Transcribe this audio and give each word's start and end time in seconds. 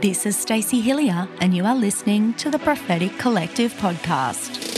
This 0.00 0.24
is 0.24 0.38
Stacey 0.38 0.82
Hilliar, 0.82 1.28
and 1.42 1.54
you 1.54 1.66
are 1.66 1.74
listening 1.74 2.32
to 2.34 2.50
the 2.50 2.58
Prophetic 2.58 3.18
Collective 3.18 3.74
podcast. 3.74 4.70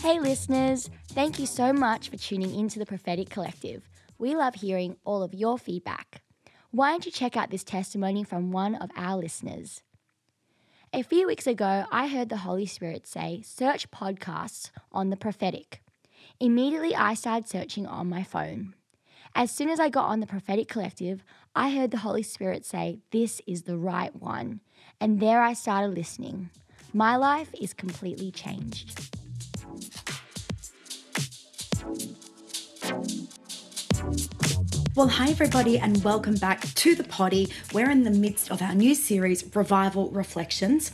Hey, 0.00 0.20
listeners, 0.20 0.88
thank 1.08 1.40
you 1.40 1.46
so 1.46 1.72
much 1.72 2.08
for 2.08 2.16
tuning 2.16 2.54
into 2.54 2.78
the 2.78 2.86
Prophetic 2.86 3.30
Collective. 3.30 3.88
We 4.16 4.36
love 4.36 4.54
hearing 4.54 4.96
all 5.04 5.24
of 5.24 5.34
your 5.34 5.58
feedback. 5.58 6.22
Why 6.70 6.92
don't 6.92 7.04
you 7.04 7.10
check 7.10 7.36
out 7.36 7.50
this 7.50 7.64
testimony 7.64 8.22
from 8.22 8.52
one 8.52 8.76
of 8.76 8.90
our 8.96 9.16
listeners? 9.16 9.82
A 10.94 11.02
few 11.02 11.26
weeks 11.26 11.46
ago, 11.46 11.84
I 11.92 12.08
heard 12.08 12.30
the 12.30 12.38
Holy 12.38 12.64
Spirit 12.64 13.06
say, 13.06 13.42
Search 13.44 13.90
podcasts 13.90 14.70
on 14.90 15.10
the 15.10 15.18
prophetic. 15.18 15.82
Immediately, 16.40 16.94
I 16.94 17.12
started 17.12 17.46
searching 17.46 17.86
on 17.86 18.08
my 18.08 18.22
phone. 18.22 18.74
As 19.34 19.50
soon 19.50 19.68
as 19.68 19.78
I 19.78 19.90
got 19.90 20.06
on 20.06 20.20
the 20.20 20.26
Prophetic 20.26 20.66
Collective, 20.66 21.22
I 21.54 21.70
heard 21.70 21.90
the 21.90 21.98
Holy 21.98 22.22
Spirit 22.22 22.64
say, 22.64 23.00
This 23.10 23.42
is 23.46 23.62
the 23.62 23.76
right 23.76 24.16
one. 24.16 24.60
And 24.98 25.20
there 25.20 25.42
I 25.42 25.52
started 25.52 25.94
listening. 25.94 26.48
My 26.94 27.16
life 27.16 27.50
is 27.60 27.74
completely 27.74 28.30
changed. 28.30 29.17
Well, 34.98 35.06
hi, 35.06 35.30
everybody, 35.30 35.78
and 35.78 36.02
welcome 36.02 36.34
back 36.34 36.62
to 36.74 36.96
the 36.96 37.04
potty. 37.04 37.52
We're 37.72 37.88
in 37.88 38.02
the 38.02 38.10
midst 38.10 38.50
of 38.50 38.60
our 38.60 38.74
new 38.74 38.96
series, 38.96 39.44
Revival 39.54 40.10
Reflections. 40.10 40.90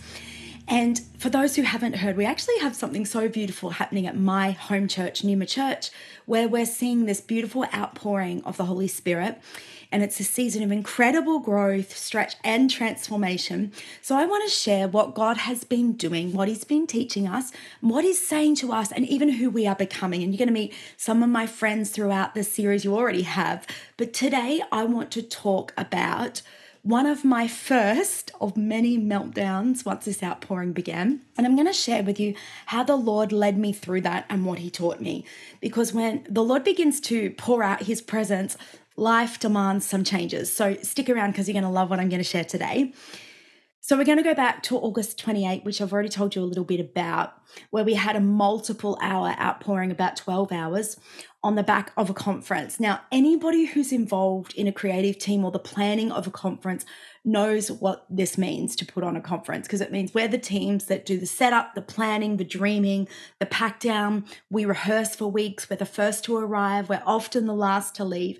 And 0.69 1.01
for 1.17 1.31
those 1.31 1.57
who 1.57 1.63
haven't 1.63 1.95
heard, 1.95 2.15
we 2.15 2.27
actually 2.27 2.59
have 2.59 2.77
something 2.77 3.07
so 3.07 3.31
beautiful 3.31 3.71
happening 3.71 4.07
at 4.07 4.15
my 4.15 4.51
home 4.51 4.89
church, 4.89 5.25
Numa 5.25 5.47
Church, 5.47 5.89
where 6.27 6.47
we're 6.47 6.67
seeing 6.67 7.07
this 7.07 7.23
beautiful 7.23 7.65
outpouring 7.75 8.45
of 8.45 8.59
the 8.59 8.67
Holy 8.67 8.89
Spirit 8.89 9.41
and 9.95 10.03
it's 10.03 10.19
a 10.19 10.25
season 10.25 10.65
of 10.65 10.73
incredible 10.73 11.39
growth, 11.39 11.97
stretch, 11.97 12.35
and 12.43 12.69
transformation. 12.69 13.71
So, 14.03 14.17
I 14.17 14.27
want 14.27 14.43
to 14.43 14.51
share 14.51 14.89
what 14.89 15.15
God 15.15 15.37
has 15.37 15.63
been 15.63 15.93
doing, 15.93 16.33
what 16.33 16.49
He's 16.49 16.65
been 16.65 16.89
teaching 16.89 17.29
us, 17.29 17.53
what 17.81 18.03
He's 18.03 18.27
saying 18.27 18.57
to 18.57 18.73
us, 18.73 18.91
and 18.91 19.07
even 19.07 19.29
who 19.29 19.49
we 19.49 19.69
are 19.69 19.77
becoming. 19.77 20.25
And 20.25 20.33
you're 20.33 20.39
going 20.39 20.49
to 20.49 20.53
meet 20.53 20.75
some 20.97 21.23
of 21.23 21.29
my 21.29 21.47
friends 21.47 21.91
throughout 21.91 22.35
this 22.35 22.53
series 22.53 22.85
you 22.85 22.93
already 22.93 23.23
have. 23.23 23.69
But 23.97 24.13
today, 24.13 24.63
I 24.73 24.83
want 24.83 25.13
to 25.13 25.23
talk 25.23 25.73
about 25.77 26.43
one 26.83 27.07
of 27.07 27.25
my 27.25 27.49
first 27.49 28.31
of 28.41 28.57
many 28.57 28.99
meltdowns 28.99 29.87
once 29.87 30.05
this 30.05 30.23
outpouring 30.23 30.73
began. 30.73 31.21
And 31.39 31.47
I'm 31.47 31.55
going 31.55 31.67
to 31.67 31.73
share 31.73 32.03
with 32.03 32.21
you 32.21 32.35
how 32.67 32.83
the 32.83 32.97
Lord 32.97 33.33
led 33.33 33.57
me 33.57 33.73
through 33.73 34.03
that 34.03 34.27
and 34.29 34.45
what 34.45 34.59
He 34.59 34.71
taught 34.71 35.01
me. 35.01 35.25
Because 35.61 35.95
when 35.95 36.27
the 36.29 36.43
Lord 36.45 36.65
begins 36.65 37.01
to 37.03 37.31
pour 37.31 37.63
out 37.63 37.85
His 37.85 38.03
presence, 38.03 38.59
life 38.97 39.39
demands 39.39 39.87
some 39.87 40.05
changes. 40.05 40.53
So 40.53 40.77
stick 40.83 41.09
around 41.09 41.33
because 41.33 41.49
you're 41.49 41.55
going 41.55 41.65
to 41.65 41.71
love 41.71 41.91
what 41.91 42.01
I'm 42.01 42.09
going 42.09 42.23
to 42.23 42.29
share 42.29 42.45
today. 42.45 42.93
So 43.87 43.99
we're 43.99 44.05
going 44.05 44.17
to 44.17 44.25
go 44.25 44.35
back 44.35 44.63
to 44.63 44.79
August 44.79 45.19
28, 45.19 45.63
which 45.63 45.83
I've 45.83 45.93
already 45.93 46.09
told 46.09 46.35
you 46.35 46.43
a 46.43 46.47
little 46.47 46.65
bit 46.65 46.81
about, 46.81 47.35
where 47.69 47.85
we 47.85 47.93
had 47.93 48.17
a 48.17 48.21
multiple 48.21 48.97
hour 49.03 49.37
outpouring, 49.39 49.91
about 49.91 50.17
12 50.17 50.51
hours, 50.53 50.97
on 51.43 51.55
the 51.55 51.63
back 51.63 51.93
of 51.99 52.09
a 52.09 52.15
conference. 52.15 52.81
Now, 52.81 53.03
anybody 53.13 53.67
who's 53.67 53.93
involved 53.93 54.55
in 54.55 54.67
a 54.67 54.73
creative 54.73 55.19
team 55.19 55.45
or 55.45 55.51
the 55.51 55.59
planning 55.59 56.11
of 56.11 56.27
a 56.27 56.31
conference 56.31 56.87
knows 57.27 57.71
what 57.71 58.07
this 58.09 58.39
means 58.39 58.75
to 58.77 58.87
put 58.87 59.05
on 59.05 59.17
a 59.17 59.21
conference 59.21 59.67
because 59.67 59.83
it 59.83 59.93
means 59.93 60.15
we're 60.15 60.29
the 60.29 60.39
teams 60.39 60.87
that 60.87 61.05
do 61.05 61.19
the 61.19 61.27
setup, 61.27 61.75
the 61.75 61.83
planning, 61.83 62.39
the 62.39 62.45
dreaming, 62.45 63.07
the 63.39 63.45
pack 63.45 63.81
down. 63.81 64.25
We 64.49 64.65
rehearse 64.65 65.15
for 65.15 65.31
weeks. 65.31 65.69
We're 65.69 65.77
the 65.77 65.85
first 65.85 66.25
to 66.25 66.39
arrive. 66.39 66.89
We're 66.89 67.03
often 67.05 67.45
the 67.45 67.53
last 67.53 67.95
to 67.97 68.05
leave. 68.05 68.39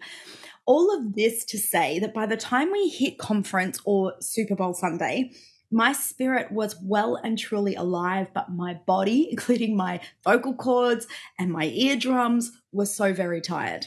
All 0.67 0.97
of 0.97 1.15
this 1.15 1.45
to 1.47 1.59
say 1.59 1.99
that 1.99 2.15
by 2.15 2.27
the 2.27 2.37
time 2.37 2.73
we 2.73 2.89
hit 2.89 3.19
conference 3.19 3.79
or 3.85 4.15
Super 4.21 4.55
Bowl 4.55 4.75
Sunday, 4.75 5.33
my 5.71 5.93
spirit 5.93 6.53
was 6.53 6.77
well 6.83 7.17
and 7.17 7.39
truly 7.39 7.75
alive, 7.75 8.29
but 8.33 8.51
my 8.51 8.75
body, 8.75 9.29
including 9.33 9.77
my 9.77 10.01
vocal 10.23 10.55
cords 10.55 11.07
and 11.39 11.51
my 11.51 11.65
eardrums, 11.65 12.53
was 12.73 12.95
so 12.95 13.13
very 13.13 13.41
tired. 13.41 13.87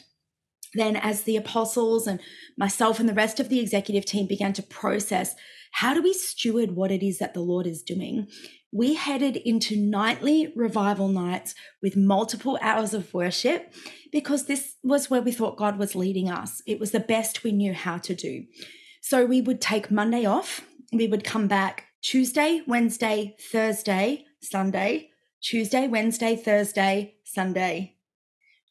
Then, 0.73 0.95
as 0.97 1.23
the 1.23 1.37
apostles 1.37 2.07
and 2.07 2.19
myself 2.57 2.99
and 2.99 3.07
the 3.07 3.13
rest 3.13 3.39
of 3.39 3.49
the 3.49 3.59
executive 3.59 4.05
team 4.05 4.27
began 4.27 4.53
to 4.53 4.63
process 4.63 5.33
how 5.71 5.93
do 5.93 6.01
we 6.01 6.13
steward 6.13 6.71
what 6.71 6.91
it 6.91 7.05
is 7.05 7.19
that 7.19 7.33
the 7.33 7.41
Lord 7.41 7.67
is 7.67 7.81
doing, 7.81 8.27
we 8.77 8.93
headed 8.93 9.35
into 9.37 9.75
nightly 9.75 10.53
revival 10.55 11.07
nights 11.07 11.55
with 11.81 11.97
multiple 11.97 12.59
hours 12.61 12.93
of 12.93 13.11
worship 13.11 13.73
because 14.11 14.45
this 14.45 14.75
was 14.83 15.09
where 15.09 15.21
we 15.21 15.31
thought 15.31 15.57
God 15.57 15.79
was 15.79 15.95
leading 15.95 16.29
us. 16.29 16.61
It 16.67 16.79
was 16.79 16.91
the 16.91 16.99
best 16.99 17.43
we 17.43 17.51
knew 17.51 17.73
how 17.73 17.97
to 17.97 18.13
do. 18.13 18.45
So 19.01 19.25
we 19.25 19.41
would 19.41 19.61
take 19.61 19.89
Monday 19.89 20.25
off, 20.25 20.61
we 20.93 21.07
would 21.07 21.23
come 21.23 21.47
back 21.47 21.85
Tuesday, 22.03 22.61
Wednesday, 22.67 23.35
Thursday, 23.51 24.25
Sunday, 24.43 25.09
Tuesday, 25.41 25.87
Wednesday, 25.87 26.35
Thursday, 26.35 27.15
Sunday 27.23 27.95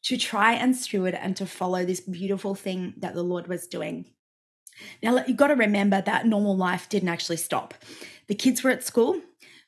to 0.03 0.15
try 0.15 0.53
and 0.53 0.73
steward 0.73 1.15
and 1.15 1.35
to 1.35 1.45
follow 1.45 1.83
this 1.83 1.99
beautiful 1.99 2.55
thing 2.55 2.93
that 2.97 3.13
the 3.13 3.23
Lord 3.23 3.47
was 3.47 3.67
doing. 3.67 4.05
Now, 5.03 5.21
you've 5.27 5.35
got 5.35 5.47
to 5.47 5.55
remember 5.55 6.01
that 6.01 6.25
normal 6.25 6.55
life 6.55 6.87
didn't 6.87 7.09
actually 7.09 7.37
stop. 7.37 7.73
The 8.27 8.35
kids 8.35 8.63
were 8.63 8.69
at 8.69 8.85
school, 8.85 9.19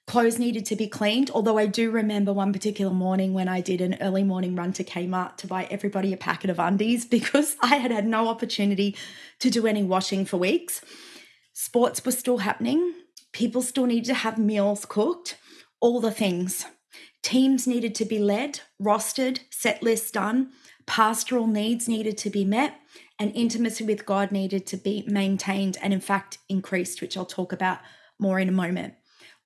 clothes 0.09 0.39
needed 0.39 0.65
to 0.65 0.75
be 0.75 0.87
cleaned. 0.87 1.29
Although 1.29 1.59
I 1.59 1.67
do 1.67 1.91
remember 1.91 2.33
one 2.33 2.51
particular 2.51 2.91
morning 2.91 3.31
when 3.31 3.47
I 3.47 3.61
did 3.61 3.79
an 3.79 3.95
early 4.01 4.23
morning 4.23 4.55
run 4.55 4.73
to 4.73 4.83
Kmart 4.83 5.37
to 5.37 5.45
buy 5.45 5.67
everybody 5.69 6.11
a 6.11 6.17
packet 6.17 6.49
of 6.49 6.57
undies 6.57 7.05
because 7.17 7.55
I 7.61 7.75
had 7.75 7.91
had 7.91 8.07
no 8.07 8.27
opportunity 8.27 8.97
to 9.37 9.51
do 9.51 9.67
any 9.67 9.83
washing 9.83 10.25
for 10.25 10.37
weeks. 10.37 10.81
Sports 11.53 12.03
were 12.03 12.11
still 12.11 12.39
happening. 12.39 12.91
People 13.33 13.61
still 13.61 13.85
needed 13.85 14.05
to 14.05 14.15
have 14.15 14.39
meals 14.39 14.83
cooked, 14.83 15.37
all 15.79 16.01
the 16.01 16.11
things. 16.11 16.65
Teams 17.21 17.67
needed 17.67 17.93
to 17.93 18.05
be 18.05 18.17
led, 18.17 18.61
rostered, 18.81 19.41
set 19.51 19.83
lists 19.83 20.09
done, 20.09 20.49
pastoral 20.87 21.45
needs 21.45 21.87
needed 21.87 22.17
to 22.17 22.31
be 22.31 22.43
met, 22.43 22.79
and 23.19 23.31
intimacy 23.35 23.83
with 23.83 24.07
God 24.07 24.31
needed 24.31 24.65
to 24.67 24.77
be 24.77 25.03
maintained 25.05 25.77
and, 25.83 25.93
in 25.93 26.01
fact, 26.01 26.39
increased, 26.49 26.99
which 26.99 27.15
I'll 27.15 27.25
talk 27.25 27.53
about 27.53 27.77
more 28.17 28.39
in 28.39 28.49
a 28.49 28.53
moment 28.53 28.95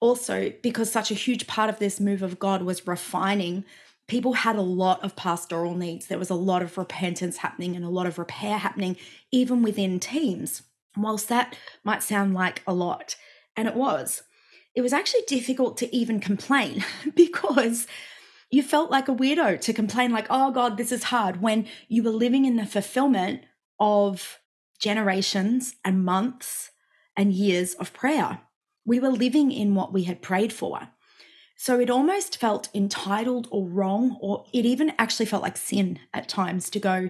also 0.04 0.52
because 0.62 0.92
such 0.92 1.12
a 1.12 1.16
huge 1.16 1.48
part 1.48 1.70
of 1.70 1.80
this 1.80 1.98
move 1.98 2.22
of 2.22 2.38
God 2.38 2.62
was 2.62 2.86
refining, 2.86 3.64
people 4.06 4.34
had 4.34 4.58
a 4.58 4.62
lot 4.62 5.02
of 5.02 5.16
pastoral 5.16 5.76
needs. 5.76 6.08
There 6.08 6.20
was 6.20 6.30
a 6.30 6.36
lot 6.36 6.62
of 6.62 6.78
repentance 6.78 7.38
happening 7.38 7.74
and 7.74 7.86
a 7.86 7.90
lot 7.90 8.06
of 8.06 8.20
repair 8.20 8.58
happening, 8.58 8.98
even 9.32 9.62
within 9.62 10.02
teams. 10.02 10.64
Whilst 10.98 11.30
that 11.30 11.56
might 11.86 12.04
sound 12.04 12.34
like 12.34 12.62
a 12.68 12.74
lot, 12.74 13.16
and 13.56 13.66
it 13.66 13.76
was, 13.76 14.24
it 14.76 14.82
was 14.82 14.92
actually 14.92 15.24
difficult 15.26 15.78
to 15.78 15.96
even 15.96 16.20
complain 16.20 16.84
because 17.16 17.88
you 18.52 18.62
felt 18.62 18.92
like 18.92 19.08
a 19.08 19.16
weirdo 19.16 19.62
to 19.62 19.74
complain, 19.74 20.12
like, 20.12 20.28
oh 20.30 20.52
God, 20.52 20.76
this 20.76 20.92
is 20.92 21.06
hard, 21.06 21.42
when 21.42 21.66
you 21.88 22.04
were 22.04 22.10
living 22.10 22.44
in 22.44 22.58
the 22.58 22.66
fulfillment 22.66 23.44
of 23.80 24.40
generations 24.80 25.76
and 25.86 26.04
months 26.04 26.72
and 27.16 27.32
years 27.32 27.74
of 27.76 27.94
prayer 27.94 28.42
we 28.86 29.00
were 29.00 29.10
living 29.10 29.52
in 29.52 29.76
what 29.76 29.94
we 29.94 30.04
had 30.04 30.22
prayed 30.22 30.54
for. 30.54 30.90
So 31.56 31.80
it 31.80 31.90
almost 31.90 32.38
felt 32.38 32.70
entitled 32.74 33.48
or 33.52 33.68
wrong, 33.68 34.18
or 34.20 34.46
it 34.54 34.66
even 34.66 34.94
actually 34.98 35.28
felt 35.28 35.44
like 35.44 35.58
sin 35.58 36.00
at 36.14 36.28
times 36.28 36.70
to 36.72 36.80
go, 36.80 37.10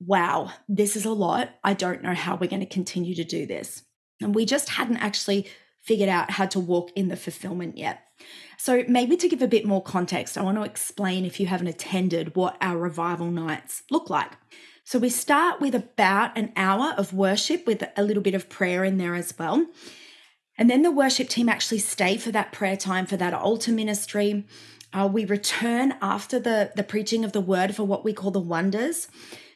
wow, 0.00 0.52
this 0.68 0.96
is 0.96 1.04
a 1.04 1.12
lot. 1.12 1.50
I 1.62 1.74
don't 1.74 2.02
know 2.02 2.14
how 2.14 2.36
we're 2.36 2.50
going 2.50 2.60
to 2.60 2.66
continue 2.66 3.14
to 3.14 3.24
do 3.24 3.46
this. 3.46 3.82
And 4.20 4.34
we 4.34 4.44
just 4.44 4.70
hadn't 4.70 4.98
actually 4.98 5.48
figured 5.82 6.08
out 6.08 6.32
how 6.32 6.46
to 6.46 6.60
walk 6.60 6.90
in 6.94 7.08
the 7.08 7.16
fulfillment 7.16 7.76
yet. 7.76 8.00
So, 8.56 8.84
maybe 8.86 9.16
to 9.16 9.28
give 9.28 9.42
a 9.42 9.48
bit 9.48 9.66
more 9.66 9.82
context, 9.82 10.38
I 10.38 10.42
want 10.42 10.56
to 10.56 10.62
explain 10.62 11.24
if 11.24 11.40
you 11.40 11.46
haven't 11.46 11.66
attended 11.66 12.36
what 12.36 12.56
our 12.60 12.78
revival 12.78 13.30
nights 13.30 13.82
look 13.90 14.08
like. 14.08 14.30
So, 14.84 15.00
we 15.00 15.08
start 15.08 15.60
with 15.60 15.74
about 15.74 16.38
an 16.38 16.52
hour 16.54 16.94
of 16.96 17.12
worship 17.12 17.66
with 17.66 17.82
a 17.96 18.02
little 18.02 18.22
bit 18.22 18.34
of 18.34 18.48
prayer 18.48 18.84
in 18.84 18.98
there 18.98 19.16
as 19.16 19.36
well. 19.36 19.66
And 20.62 20.70
then 20.70 20.82
the 20.82 20.92
worship 20.92 21.28
team 21.28 21.48
actually 21.48 21.80
stay 21.80 22.16
for 22.16 22.30
that 22.30 22.52
prayer 22.52 22.76
time, 22.76 23.04
for 23.04 23.16
that 23.16 23.34
altar 23.34 23.72
ministry. 23.72 24.46
Uh, 24.92 25.10
we 25.12 25.24
return 25.24 25.94
after 26.00 26.38
the, 26.38 26.70
the 26.76 26.84
preaching 26.84 27.24
of 27.24 27.32
the 27.32 27.40
word 27.40 27.74
for 27.74 27.82
what 27.82 28.04
we 28.04 28.12
call 28.12 28.30
the 28.30 28.38
wonders. 28.38 29.08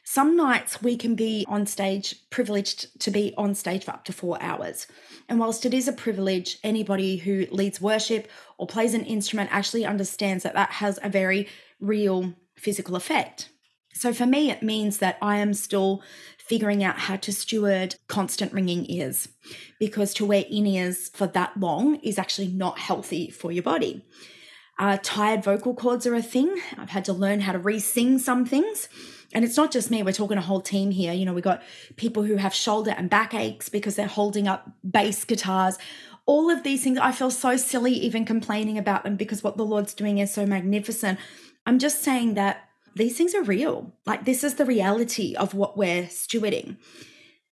Some 0.02 0.36
nights 0.36 0.82
we 0.82 0.96
can 0.96 1.14
be 1.14 1.44
on 1.46 1.64
stage, 1.64 2.16
privileged 2.30 2.98
to 3.02 3.12
be 3.12 3.32
on 3.38 3.54
stage 3.54 3.84
for 3.84 3.92
up 3.92 4.04
to 4.06 4.12
four 4.12 4.42
hours. 4.42 4.88
And 5.28 5.38
whilst 5.38 5.64
it 5.64 5.72
is 5.72 5.86
a 5.86 5.92
privilege, 5.92 6.58
anybody 6.64 7.18
who 7.18 7.46
leads 7.52 7.80
worship 7.80 8.26
or 8.58 8.66
plays 8.66 8.92
an 8.92 9.04
instrument 9.04 9.50
actually 9.52 9.86
understands 9.86 10.42
that 10.42 10.54
that 10.54 10.72
has 10.72 10.98
a 11.04 11.08
very 11.08 11.46
real 11.78 12.34
physical 12.56 12.96
effect. 12.96 13.50
So 13.96 14.12
for 14.12 14.26
me, 14.26 14.50
it 14.50 14.62
means 14.62 14.98
that 14.98 15.16
I 15.22 15.38
am 15.38 15.54
still 15.54 16.02
figuring 16.36 16.84
out 16.84 16.98
how 16.98 17.16
to 17.16 17.32
steward 17.32 17.96
constant 18.08 18.52
ringing 18.52 18.88
ears 18.90 19.28
because 19.80 20.12
to 20.14 20.26
wear 20.26 20.44
in 20.48 20.66
ears 20.66 21.08
for 21.08 21.26
that 21.28 21.56
long 21.56 21.96
is 21.96 22.18
actually 22.18 22.48
not 22.48 22.78
healthy 22.78 23.30
for 23.30 23.50
your 23.50 23.62
body. 23.62 24.04
Uh, 24.78 24.98
tired 25.02 25.42
vocal 25.42 25.74
cords 25.74 26.06
are 26.06 26.14
a 26.14 26.22
thing. 26.22 26.60
I've 26.76 26.90
had 26.90 27.06
to 27.06 27.14
learn 27.14 27.40
how 27.40 27.52
to 27.52 27.58
re 27.58 27.80
sing 27.80 28.18
some 28.18 28.44
things. 28.44 28.90
And 29.32 29.44
it's 29.44 29.56
not 29.56 29.72
just 29.72 29.90
me, 29.90 30.02
we're 30.02 30.12
talking 30.12 30.38
a 30.38 30.42
whole 30.42 30.60
team 30.60 30.90
here. 30.90 31.14
You 31.14 31.24
know, 31.24 31.32
we've 31.32 31.42
got 31.42 31.62
people 31.96 32.22
who 32.22 32.36
have 32.36 32.54
shoulder 32.54 32.94
and 32.96 33.08
back 33.08 33.32
aches 33.32 33.70
because 33.70 33.96
they're 33.96 34.06
holding 34.06 34.46
up 34.46 34.70
bass 34.88 35.24
guitars. 35.24 35.78
All 36.26 36.50
of 36.50 36.62
these 36.62 36.84
things, 36.84 36.98
I 36.98 37.12
feel 37.12 37.30
so 37.30 37.56
silly 37.56 37.92
even 37.92 38.26
complaining 38.26 38.76
about 38.76 39.04
them 39.04 39.16
because 39.16 39.42
what 39.42 39.56
the 39.56 39.64
Lord's 39.64 39.94
doing 39.94 40.18
is 40.18 40.32
so 40.32 40.44
magnificent. 40.44 41.18
I'm 41.64 41.78
just 41.78 42.02
saying 42.02 42.34
that 42.34 42.65
these 42.96 43.16
things 43.16 43.34
are 43.34 43.42
real. 43.42 43.92
Like, 44.06 44.24
this 44.24 44.42
is 44.42 44.54
the 44.54 44.64
reality 44.64 45.34
of 45.34 45.54
what 45.54 45.76
we're 45.76 46.04
stewarding. 46.04 46.76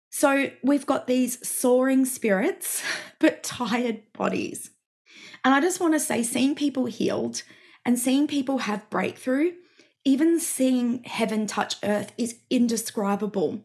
So, 0.09 0.51
we've 0.63 0.85
got 0.85 1.07
these 1.07 1.45
soaring 1.47 2.05
spirits, 2.05 2.81
but 3.19 3.43
tired 3.43 4.01
bodies. 4.13 4.71
And 5.43 5.53
I 5.53 5.59
just 5.59 5.79
want 5.79 5.93
to 5.93 5.99
say, 5.99 6.23
seeing 6.23 6.55
people 6.55 6.85
healed 6.85 7.43
and 7.85 7.99
seeing 7.99 8.27
people 8.27 8.59
have 8.59 8.89
breakthrough, 8.89 9.51
even 10.05 10.39
seeing 10.39 11.03
heaven 11.03 11.45
touch 11.47 11.75
earth 11.83 12.13
is 12.17 12.39
indescribable. 12.49 13.61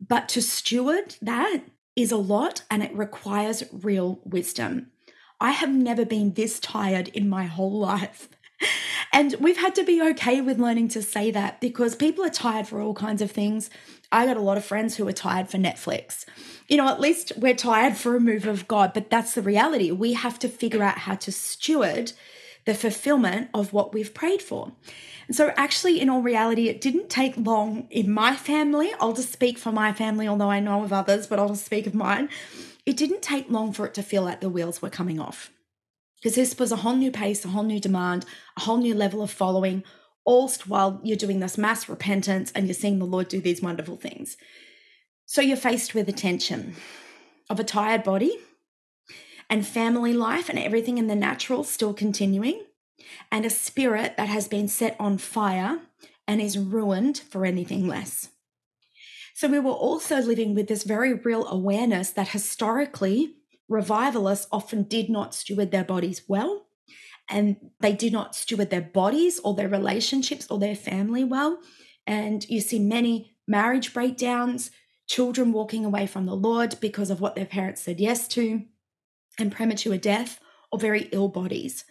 But 0.00 0.28
to 0.30 0.42
steward 0.42 1.16
that 1.22 1.62
is 1.96 2.12
a 2.12 2.16
lot 2.16 2.62
and 2.70 2.82
it 2.82 2.94
requires 2.94 3.64
real 3.72 4.20
wisdom. 4.24 4.90
I 5.40 5.52
have 5.52 5.70
never 5.70 6.04
been 6.04 6.34
this 6.34 6.58
tired 6.58 7.08
in 7.08 7.28
my 7.28 7.44
whole 7.44 7.78
life. 7.78 8.28
And 9.12 9.34
we've 9.40 9.56
had 9.56 9.74
to 9.76 9.84
be 9.84 10.02
okay 10.10 10.40
with 10.40 10.58
learning 10.58 10.88
to 10.88 11.02
say 11.02 11.30
that 11.30 11.60
because 11.60 11.94
people 11.94 12.24
are 12.24 12.30
tired 12.30 12.66
for 12.66 12.80
all 12.80 12.94
kinds 12.94 13.22
of 13.22 13.30
things. 13.30 13.70
I 14.12 14.26
got 14.26 14.36
a 14.36 14.42
lot 14.42 14.56
of 14.56 14.64
friends 14.64 14.96
who 14.96 15.06
are 15.08 15.12
tired 15.12 15.48
for 15.48 15.58
Netflix. 15.58 16.24
You 16.68 16.76
know, 16.76 16.88
at 16.88 17.00
least 17.00 17.32
we're 17.36 17.54
tired 17.54 17.96
for 17.96 18.16
a 18.16 18.20
move 18.20 18.46
of 18.46 18.68
God, 18.68 18.92
but 18.92 19.10
that's 19.10 19.34
the 19.34 19.42
reality. 19.42 19.90
We 19.90 20.14
have 20.14 20.38
to 20.40 20.48
figure 20.48 20.82
out 20.82 20.98
how 20.98 21.14
to 21.16 21.32
steward 21.32 22.12
the 22.64 22.74
fulfillment 22.74 23.48
of 23.54 23.72
what 23.72 23.94
we've 23.94 24.12
prayed 24.12 24.42
for. 24.42 24.72
And 25.26 25.36
so, 25.36 25.52
actually, 25.56 26.00
in 26.00 26.08
all 26.08 26.22
reality, 26.22 26.68
it 26.68 26.80
didn't 26.80 27.10
take 27.10 27.34
long 27.36 27.86
in 27.90 28.10
my 28.10 28.34
family. 28.34 28.92
I'll 29.00 29.12
just 29.12 29.32
speak 29.32 29.58
for 29.58 29.72
my 29.72 29.92
family, 29.92 30.26
although 30.26 30.50
I 30.50 30.60
know 30.60 30.82
of 30.82 30.92
others, 30.92 31.26
but 31.26 31.38
I'll 31.38 31.48
just 31.48 31.66
speak 31.66 31.86
of 31.86 31.94
mine. 31.94 32.28
It 32.86 32.96
didn't 32.96 33.22
take 33.22 33.50
long 33.50 33.72
for 33.72 33.86
it 33.86 33.94
to 33.94 34.02
feel 34.02 34.22
like 34.22 34.40
the 34.40 34.48
wheels 34.48 34.80
were 34.80 34.90
coming 34.90 35.20
off 35.20 35.50
because 36.20 36.34
this 36.34 36.58
was 36.58 36.72
a 36.72 36.76
whole 36.76 36.96
new 36.96 37.10
pace, 37.10 37.44
a 37.44 37.48
whole 37.48 37.62
new 37.62 37.80
demand, 37.80 38.24
a 38.56 38.60
whole 38.60 38.78
new 38.78 38.94
level 38.94 39.22
of 39.22 39.30
following, 39.30 39.84
all 40.24 40.50
while 40.66 41.00
you're 41.02 41.16
doing 41.16 41.40
this 41.40 41.56
mass 41.56 41.88
repentance 41.88 42.52
and 42.54 42.66
you're 42.66 42.74
seeing 42.74 42.98
the 42.98 43.04
Lord 43.04 43.28
do 43.28 43.40
these 43.40 43.62
wonderful 43.62 43.96
things. 43.96 44.36
So 45.26 45.40
you're 45.40 45.56
faced 45.56 45.94
with 45.94 46.06
the 46.06 46.12
tension 46.12 46.74
of 47.48 47.60
a 47.60 47.64
tired 47.64 48.02
body 48.02 48.36
and 49.48 49.66
family 49.66 50.12
life 50.12 50.48
and 50.48 50.58
everything 50.58 50.98
in 50.98 51.06
the 51.06 51.14
natural 51.14 51.64
still 51.64 51.94
continuing, 51.94 52.62
and 53.32 53.46
a 53.46 53.50
spirit 53.50 54.16
that 54.16 54.28
has 54.28 54.48
been 54.48 54.68
set 54.68 54.96
on 54.98 55.16
fire 55.16 55.80
and 56.26 56.40
is 56.40 56.58
ruined 56.58 57.18
for 57.18 57.46
anything 57.46 57.86
less. 57.86 58.28
So 59.34 59.48
we 59.48 59.60
were 59.60 59.70
also 59.70 60.20
living 60.20 60.54
with 60.54 60.66
this 60.68 60.82
very 60.82 61.14
real 61.14 61.46
awareness 61.46 62.10
that 62.10 62.28
historically 62.28 63.36
revivalists 63.68 64.46
often 64.50 64.82
did 64.84 65.10
not 65.10 65.34
steward 65.34 65.70
their 65.70 65.84
bodies 65.84 66.22
well 66.26 66.68
and 67.28 67.56
they 67.80 67.92
did 67.92 68.12
not 68.12 68.34
steward 68.34 68.70
their 68.70 68.80
bodies 68.80 69.38
or 69.40 69.54
their 69.54 69.68
relationships 69.68 70.46
or 70.50 70.58
their 70.58 70.76
family 70.76 71.24
well. 71.24 71.58
And 72.06 72.48
you 72.48 72.60
see 72.60 72.78
many 72.78 73.34
marriage 73.46 73.92
breakdowns, 73.92 74.70
children 75.06 75.52
walking 75.52 75.84
away 75.84 76.06
from 76.06 76.26
the 76.26 76.36
Lord 76.36 76.76
because 76.80 77.10
of 77.10 77.20
what 77.20 77.34
their 77.34 77.46
parents 77.46 77.82
said 77.82 78.00
yes 78.00 78.26
to, 78.28 78.62
and 79.38 79.52
premature 79.52 79.98
death 79.98 80.40
or 80.72 80.78
very 80.78 81.08
ill 81.12 81.28
bodies. 81.28 81.84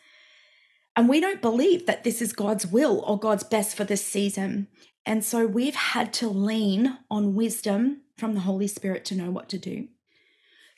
And 0.95 1.07
we 1.07 1.19
don't 1.19 1.41
believe 1.41 1.85
that 1.85 2.03
this 2.03 2.21
is 2.21 2.33
God's 2.33 2.65
will 2.65 3.03
or 3.05 3.19
God's 3.19 3.43
best 3.43 3.77
for 3.77 3.83
this 3.83 4.03
season. 4.03 4.67
And 5.05 5.23
so 5.23 5.45
we've 5.45 5.75
had 5.75 6.11
to 6.13 6.27
lean 6.27 6.97
on 7.11 7.35
wisdom 7.35 8.01
from 8.17 8.33
the 8.33 8.41
Holy 8.41 8.67
Spirit 8.67 9.05
to 9.05 9.15
know 9.15 9.29
what 9.29 9.49
to 9.49 9.59
do. 9.59 9.87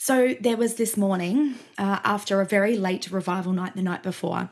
So 0.02 0.34
there 0.40 0.56
was 0.56 0.76
this 0.76 0.96
morning, 0.96 1.56
uh, 1.78 2.00
after 2.06 2.40
a 2.40 2.46
very 2.46 2.78
late 2.78 3.12
revival 3.12 3.52
night 3.52 3.76
the 3.76 3.82
night 3.82 4.02
before, 4.02 4.50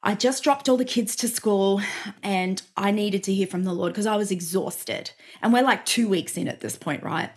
I 0.00 0.14
just 0.14 0.44
dropped 0.44 0.68
all 0.68 0.76
the 0.76 0.84
kids 0.84 1.16
to 1.16 1.28
school 1.28 1.82
and 2.22 2.62
I 2.76 2.92
needed 2.92 3.24
to 3.24 3.34
hear 3.34 3.48
from 3.48 3.64
the 3.64 3.72
Lord 3.72 3.92
because 3.92 4.06
I 4.06 4.14
was 4.14 4.30
exhausted. 4.30 5.10
And 5.42 5.52
we're 5.52 5.64
like 5.64 5.84
two 5.84 6.08
weeks 6.08 6.36
in 6.36 6.46
at 6.46 6.60
this 6.60 6.76
point, 6.76 7.02
right? 7.02 7.30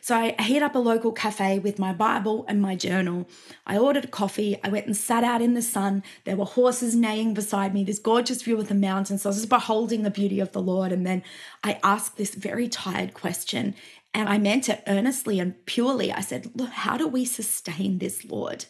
So 0.00 0.16
I 0.16 0.42
hit 0.42 0.62
up 0.62 0.74
a 0.74 0.78
local 0.78 1.12
cafe 1.12 1.58
with 1.58 1.78
my 1.78 1.92
Bible 1.92 2.46
and 2.48 2.62
my 2.62 2.74
journal. 2.74 3.28
I 3.66 3.76
ordered 3.76 4.06
a 4.06 4.08
coffee. 4.08 4.58
I 4.64 4.70
went 4.70 4.86
and 4.86 4.96
sat 4.96 5.22
out 5.22 5.42
in 5.42 5.52
the 5.52 5.60
sun. 5.60 6.02
There 6.24 6.36
were 6.36 6.46
horses 6.46 6.96
neighing 6.96 7.34
beside 7.34 7.74
me, 7.74 7.84
this 7.84 7.98
gorgeous 7.98 8.40
view 8.40 8.58
of 8.58 8.68
the 8.68 8.74
mountains. 8.74 9.20
So 9.20 9.28
I 9.28 9.30
was 9.32 9.36
just 9.36 9.50
beholding 9.50 10.04
the 10.04 10.10
beauty 10.10 10.40
of 10.40 10.52
the 10.52 10.62
Lord. 10.62 10.92
And 10.92 11.06
then 11.06 11.22
I 11.62 11.78
asked 11.82 12.16
this 12.16 12.34
very 12.34 12.68
tired 12.68 13.12
question 13.12 13.74
and 14.14 14.28
I 14.28 14.38
meant 14.38 14.68
it 14.68 14.82
earnestly 14.86 15.38
and 15.38 15.64
purely. 15.66 16.12
I 16.12 16.20
said, 16.20 16.50
Look, 16.54 16.70
how 16.70 16.96
do 16.96 17.06
we 17.06 17.24
sustain 17.24 17.98
this, 17.98 18.24
Lord? 18.24 18.66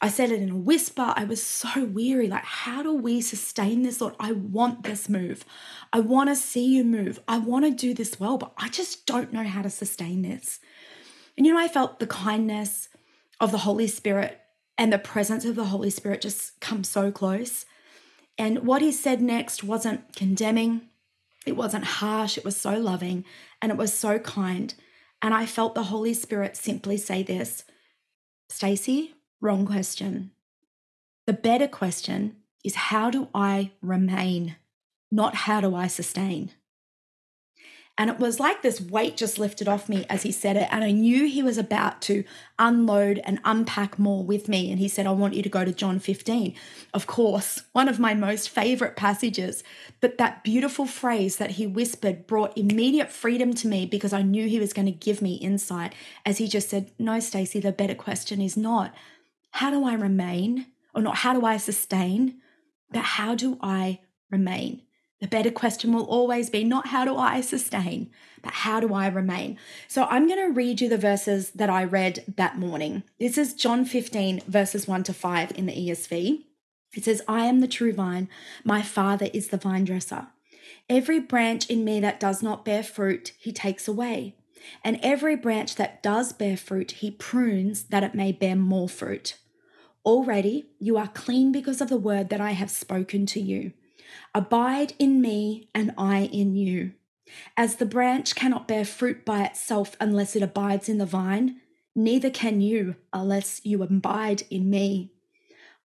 I 0.00 0.08
said 0.08 0.30
it 0.30 0.42
in 0.42 0.50
a 0.50 0.56
whisper. 0.56 1.14
I 1.16 1.24
was 1.24 1.42
so 1.42 1.84
weary. 1.84 2.28
Like, 2.28 2.44
how 2.44 2.82
do 2.82 2.92
we 2.92 3.20
sustain 3.20 3.82
this, 3.82 4.00
Lord? 4.00 4.14
I 4.20 4.32
want 4.32 4.82
this 4.82 5.08
move. 5.08 5.44
I 5.92 6.00
want 6.00 6.28
to 6.28 6.36
see 6.36 6.66
you 6.66 6.84
move. 6.84 7.18
I 7.26 7.38
want 7.38 7.64
to 7.64 7.70
do 7.70 7.94
this 7.94 8.20
well, 8.20 8.36
but 8.36 8.52
I 8.58 8.68
just 8.68 9.06
don't 9.06 9.32
know 9.32 9.44
how 9.44 9.62
to 9.62 9.70
sustain 9.70 10.22
this. 10.22 10.60
And 11.36 11.46
you 11.46 11.52
know, 11.54 11.58
I 11.58 11.68
felt 11.68 11.98
the 11.98 12.06
kindness 12.06 12.88
of 13.40 13.52
the 13.52 13.58
Holy 13.58 13.86
Spirit 13.86 14.40
and 14.76 14.92
the 14.92 14.98
presence 14.98 15.44
of 15.44 15.54
the 15.54 15.66
Holy 15.66 15.90
Spirit 15.90 16.20
just 16.20 16.60
come 16.60 16.84
so 16.84 17.10
close. 17.10 17.64
And 18.38 18.66
what 18.66 18.82
he 18.82 18.92
said 18.92 19.22
next 19.22 19.64
wasn't 19.64 20.14
condemning, 20.14 20.82
it 21.46 21.56
wasn't 21.56 21.84
harsh, 21.84 22.36
it 22.36 22.44
was 22.44 22.56
so 22.56 22.76
loving 22.76 23.24
and 23.62 23.72
it 23.72 23.78
was 23.78 23.94
so 23.94 24.18
kind. 24.18 24.74
And 25.22 25.32
I 25.32 25.46
felt 25.46 25.74
the 25.74 25.84
Holy 25.84 26.12
Spirit 26.12 26.56
simply 26.56 26.96
say 26.96 27.22
this 27.22 27.64
Stacey, 28.48 29.14
wrong 29.40 29.64
question. 29.64 30.32
The 31.26 31.32
better 31.32 31.68
question 31.68 32.36
is 32.64 32.74
how 32.74 33.10
do 33.10 33.28
I 33.34 33.72
remain, 33.80 34.56
not 35.10 35.34
how 35.34 35.60
do 35.60 35.74
I 35.74 35.86
sustain? 35.86 36.50
And 37.98 38.10
it 38.10 38.18
was 38.18 38.38
like 38.38 38.60
this 38.60 38.80
weight 38.80 39.16
just 39.16 39.38
lifted 39.38 39.68
off 39.68 39.88
me 39.88 40.04
as 40.10 40.22
he 40.22 40.30
said 40.30 40.56
it. 40.56 40.68
And 40.70 40.84
I 40.84 40.90
knew 40.90 41.26
he 41.26 41.42
was 41.42 41.56
about 41.56 42.02
to 42.02 42.24
unload 42.58 43.20
and 43.24 43.40
unpack 43.44 43.98
more 43.98 44.22
with 44.22 44.48
me. 44.48 44.70
And 44.70 44.78
he 44.78 44.86
said, 44.86 45.06
I 45.06 45.12
want 45.12 45.32
you 45.32 45.42
to 45.42 45.48
go 45.48 45.64
to 45.64 45.72
John 45.72 45.98
15. 45.98 46.54
Of 46.92 47.06
course, 47.06 47.62
one 47.72 47.88
of 47.88 47.98
my 47.98 48.12
most 48.12 48.50
favorite 48.50 48.96
passages. 48.96 49.64
But 50.02 50.18
that 50.18 50.44
beautiful 50.44 50.84
phrase 50.84 51.36
that 51.36 51.52
he 51.52 51.66
whispered 51.66 52.26
brought 52.26 52.56
immediate 52.58 53.10
freedom 53.10 53.54
to 53.54 53.68
me 53.68 53.86
because 53.86 54.12
I 54.12 54.20
knew 54.20 54.46
he 54.46 54.60
was 54.60 54.74
going 54.74 54.86
to 54.86 54.92
give 54.92 55.22
me 55.22 55.36
insight. 55.36 55.94
As 56.26 56.36
he 56.36 56.48
just 56.48 56.68
said, 56.68 56.90
No, 56.98 57.18
Stacey, 57.18 57.60
the 57.60 57.72
better 57.72 57.94
question 57.94 58.42
is 58.42 58.58
not 58.58 58.94
how 59.52 59.70
do 59.70 59.84
I 59.86 59.94
remain, 59.94 60.66
or 60.94 61.00
not 61.00 61.16
how 61.16 61.32
do 61.32 61.46
I 61.46 61.56
sustain, 61.56 62.42
but 62.90 63.02
how 63.02 63.34
do 63.34 63.56
I 63.62 64.00
remain? 64.30 64.82
The 65.20 65.26
better 65.26 65.50
question 65.50 65.94
will 65.94 66.04
always 66.04 66.50
be 66.50 66.62
not 66.62 66.88
how 66.88 67.06
do 67.06 67.16
I 67.16 67.40
sustain, 67.40 68.10
but 68.42 68.52
how 68.52 68.80
do 68.80 68.92
I 68.92 69.06
remain? 69.06 69.56
So 69.88 70.04
I'm 70.04 70.28
going 70.28 70.44
to 70.46 70.52
read 70.52 70.82
you 70.82 70.90
the 70.90 70.98
verses 70.98 71.50
that 71.52 71.70
I 71.70 71.84
read 71.84 72.34
that 72.36 72.58
morning. 72.58 73.02
This 73.18 73.38
is 73.38 73.54
John 73.54 73.86
15, 73.86 74.42
verses 74.46 74.86
1 74.86 75.04
to 75.04 75.14
5 75.14 75.52
in 75.56 75.64
the 75.64 75.72
ESV. 75.72 76.44
It 76.94 77.04
says, 77.04 77.22
I 77.26 77.46
am 77.46 77.60
the 77.60 77.68
true 77.68 77.94
vine, 77.94 78.28
my 78.62 78.82
Father 78.82 79.28
is 79.32 79.48
the 79.48 79.56
vine 79.56 79.84
dresser. 79.84 80.28
Every 80.88 81.18
branch 81.18 81.68
in 81.70 81.84
me 81.84 81.98
that 82.00 82.20
does 82.20 82.42
not 82.42 82.64
bear 82.64 82.82
fruit, 82.82 83.32
he 83.38 83.52
takes 83.52 83.88
away. 83.88 84.34
And 84.84 84.98
every 85.02 85.36
branch 85.36 85.76
that 85.76 86.02
does 86.02 86.32
bear 86.32 86.56
fruit, 86.56 86.92
he 86.92 87.10
prunes 87.10 87.84
that 87.84 88.04
it 88.04 88.14
may 88.14 88.32
bear 88.32 88.56
more 88.56 88.88
fruit. 88.88 89.38
Already 90.04 90.66
you 90.78 90.96
are 90.96 91.08
clean 91.08 91.52
because 91.52 91.80
of 91.80 91.88
the 91.88 91.96
word 91.96 92.28
that 92.28 92.40
I 92.40 92.52
have 92.52 92.70
spoken 92.70 93.26
to 93.26 93.40
you. 93.40 93.72
Abide 94.34 94.94
in 94.98 95.20
me, 95.20 95.68
and 95.74 95.92
I 95.96 96.20
in 96.32 96.54
you. 96.54 96.92
As 97.56 97.76
the 97.76 97.86
branch 97.86 98.34
cannot 98.34 98.68
bear 98.68 98.84
fruit 98.84 99.24
by 99.24 99.44
itself 99.44 99.96
unless 100.00 100.36
it 100.36 100.42
abides 100.42 100.88
in 100.88 100.98
the 100.98 101.06
vine, 101.06 101.60
neither 101.94 102.30
can 102.30 102.60
you 102.60 102.96
unless 103.12 103.60
you 103.64 103.82
abide 103.82 104.42
in 104.50 104.70
me. 104.70 105.12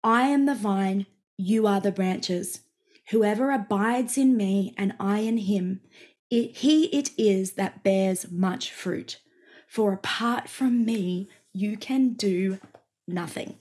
I 0.02 0.28
am 0.28 0.46
the 0.46 0.54
vine, 0.54 1.06
you 1.36 1.66
are 1.66 1.80
the 1.80 1.92
branches. 1.92 2.60
Whoever 3.10 3.50
abides 3.50 4.16
in 4.16 4.36
me 4.36 4.74
and 4.76 4.94
I 5.00 5.20
in 5.20 5.38
him, 5.38 5.80
it, 6.30 6.58
he 6.58 6.84
it 6.86 7.10
is 7.18 7.52
that 7.52 7.82
bears 7.82 8.30
much 8.30 8.72
fruit. 8.72 9.20
For 9.66 9.92
apart 9.92 10.48
from 10.48 10.84
me, 10.84 11.28
you 11.52 11.76
can 11.76 12.12
do 12.14 12.58
nothing. 13.06 13.56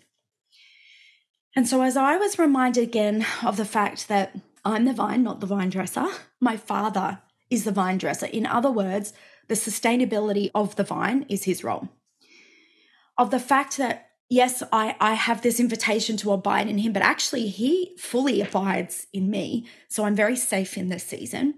And 1.55 1.67
so, 1.67 1.81
as 1.81 1.97
I 1.97 2.17
was 2.17 2.39
reminded 2.39 2.83
again 2.83 3.25
of 3.43 3.57
the 3.57 3.65
fact 3.65 4.07
that 4.07 4.35
I'm 4.65 4.85
the 4.85 4.93
vine, 4.93 5.23
not 5.23 5.39
the 5.39 5.47
vine 5.47 5.69
dresser. 5.69 6.05
My 6.39 6.57
father 6.57 7.19
is 7.49 7.63
the 7.63 7.71
vine 7.71 7.97
dresser. 7.97 8.27
In 8.27 8.45
other 8.45 8.71
words, 8.71 9.13
the 9.47 9.55
sustainability 9.55 10.51
of 10.53 10.75
the 10.75 10.83
vine 10.83 11.25
is 11.29 11.45
his 11.45 11.63
role. 11.63 11.89
Of 13.17 13.31
the 13.31 13.39
fact 13.39 13.77
that 13.77 14.09
yes, 14.29 14.61
I, 14.71 14.95
I 14.99 15.15
have 15.15 15.41
this 15.41 15.59
invitation 15.59 16.15
to 16.17 16.31
abide 16.31 16.69
in 16.69 16.77
him, 16.77 16.93
but 16.93 17.01
actually, 17.01 17.47
he 17.47 17.95
fully 17.97 18.41
abides 18.41 19.07
in 19.11 19.29
me. 19.29 19.67
So 19.89 20.05
I'm 20.05 20.15
very 20.15 20.35
safe 20.35 20.77
in 20.77 20.89
this 20.89 21.03
season. 21.03 21.55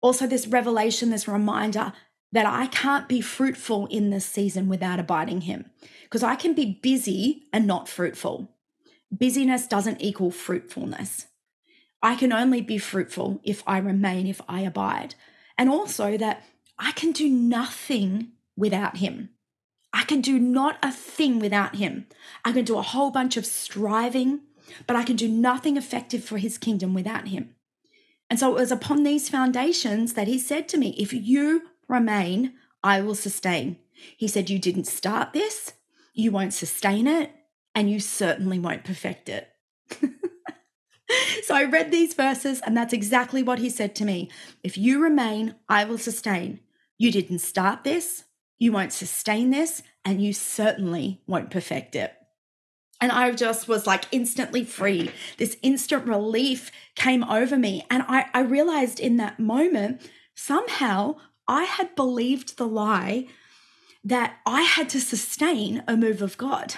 Also, 0.00 0.26
this 0.26 0.46
revelation, 0.46 1.10
this 1.10 1.26
reminder 1.26 1.92
that 2.30 2.46
I 2.46 2.66
can't 2.66 3.08
be 3.08 3.20
fruitful 3.20 3.86
in 3.86 4.10
this 4.10 4.26
season 4.26 4.68
without 4.68 5.00
abiding 5.00 5.42
him 5.42 5.70
because 6.04 6.22
I 6.22 6.36
can 6.36 6.54
be 6.54 6.78
busy 6.82 7.44
and 7.52 7.66
not 7.66 7.88
fruitful. 7.88 8.54
Busyness 9.10 9.66
doesn't 9.66 10.02
equal 10.02 10.30
fruitfulness. 10.30 11.26
I 12.02 12.14
can 12.14 12.32
only 12.32 12.60
be 12.60 12.78
fruitful 12.78 13.40
if 13.42 13.62
I 13.66 13.78
remain, 13.78 14.26
if 14.26 14.40
I 14.48 14.60
abide. 14.60 15.14
And 15.56 15.68
also 15.68 16.16
that 16.16 16.44
I 16.78 16.92
can 16.92 17.12
do 17.12 17.28
nothing 17.28 18.32
without 18.56 18.98
him. 18.98 19.30
I 19.92 20.04
can 20.04 20.20
do 20.20 20.38
not 20.38 20.78
a 20.82 20.92
thing 20.92 21.38
without 21.38 21.76
him. 21.76 22.06
I 22.44 22.52
can 22.52 22.64
do 22.64 22.78
a 22.78 22.82
whole 22.82 23.10
bunch 23.10 23.36
of 23.36 23.46
striving, 23.46 24.40
but 24.86 24.96
I 24.96 25.02
can 25.02 25.16
do 25.16 25.28
nothing 25.28 25.76
effective 25.76 26.22
for 26.22 26.38
his 26.38 26.58
kingdom 26.58 26.94
without 26.94 27.28
him. 27.28 27.54
And 28.30 28.38
so 28.38 28.50
it 28.50 28.60
was 28.60 28.70
upon 28.70 29.02
these 29.02 29.28
foundations 29.28 30.14
that 30.14 30.28
he 30.28 30.38
said 30.38 30.68
to 30.68 30.78
me, 30.78 30.94
If 30.98 31.12
you 31.12 31.62
remain, 31.88 32.52
I 32.82 33.00
will 33.00 33.14
sustain. 33.14 33.78
He 34.16 34.28
said, 34.28 34.50
You 34.50 34.58
didn't 34.58 34.86
start 34.86 35.32
this, 35.32 35.72
you 36.12 36.30
won't 36.30 36.52
sustain 36.52 37.06
it, 37.06 37.32
and 37.74 37.90
you 37.90 37.98
certainly 38.00 38.58
won't 38.58 38.84
perfect 38.84 39.28
it. 39.28 39.48
so 41.48 41.54
I 41.54 41.64
read 41.64 41.90
these 41.90 42.12
verses, 42.12 42.60
and 42.60 42.76
that's 42.76 42.92
exactly 42.92 43.42
what 43.42 43.58
he 43.58 43.70
said 43.70 43.94
to 43.94 44.04
me. 44.04 44.28
If 44.62 44.76
you 44.76 45.02
remain, 45.02 45.54
I 45.66 45.86
will 45.86 45.96
sustain. 45.96 46.60
You 46.98 47.10
didn't 47.10 47.38
start 47.38 47.84
this, 47.84 48.24
you 48.58 48.70
won't 48.70 48.92
sustain 48.92 49.48
this, 49.48 49.82
and 50.04 50.22
you 50.22 50.34
certainly 50.34 51.22
won't 51.26 51.50
perfect 51.50 51.96
it. 51.96 52.12
And 53.00 53.10
I 53.10 53.32
just 53.32 53.66
was 53.66 53.86
like 53.86 54.04
instantly 54.12 54.62
free. 54.62 55.10
This 55.38 55.56
instant 55.62 56.06
relief 56.06 56.70
came 56.94 57.24
over 57.24 57.56
me. 57.56 57.86
And 57.88 58.04
I, 58.06 58.26
I 58.34 58.40
realized 58.40 59.00
in 59.00 59.16
that 59.16 59.40
moment, 59.40 60.02
somehow 60.34 61.14
I 61.46 61.64
had 61.64 61.96
believed 61.96 62.58
the 62.58 62.68
lie 62.68 63.26
that 64.04 64.36
I 64.44 64.64
had 64.64 64.90
to 64.90 65.00
sustain 65.00 65.82
a 65.88 65.96
move 65.96 66.20
of 66.20 66.36
God, 66.36 66.74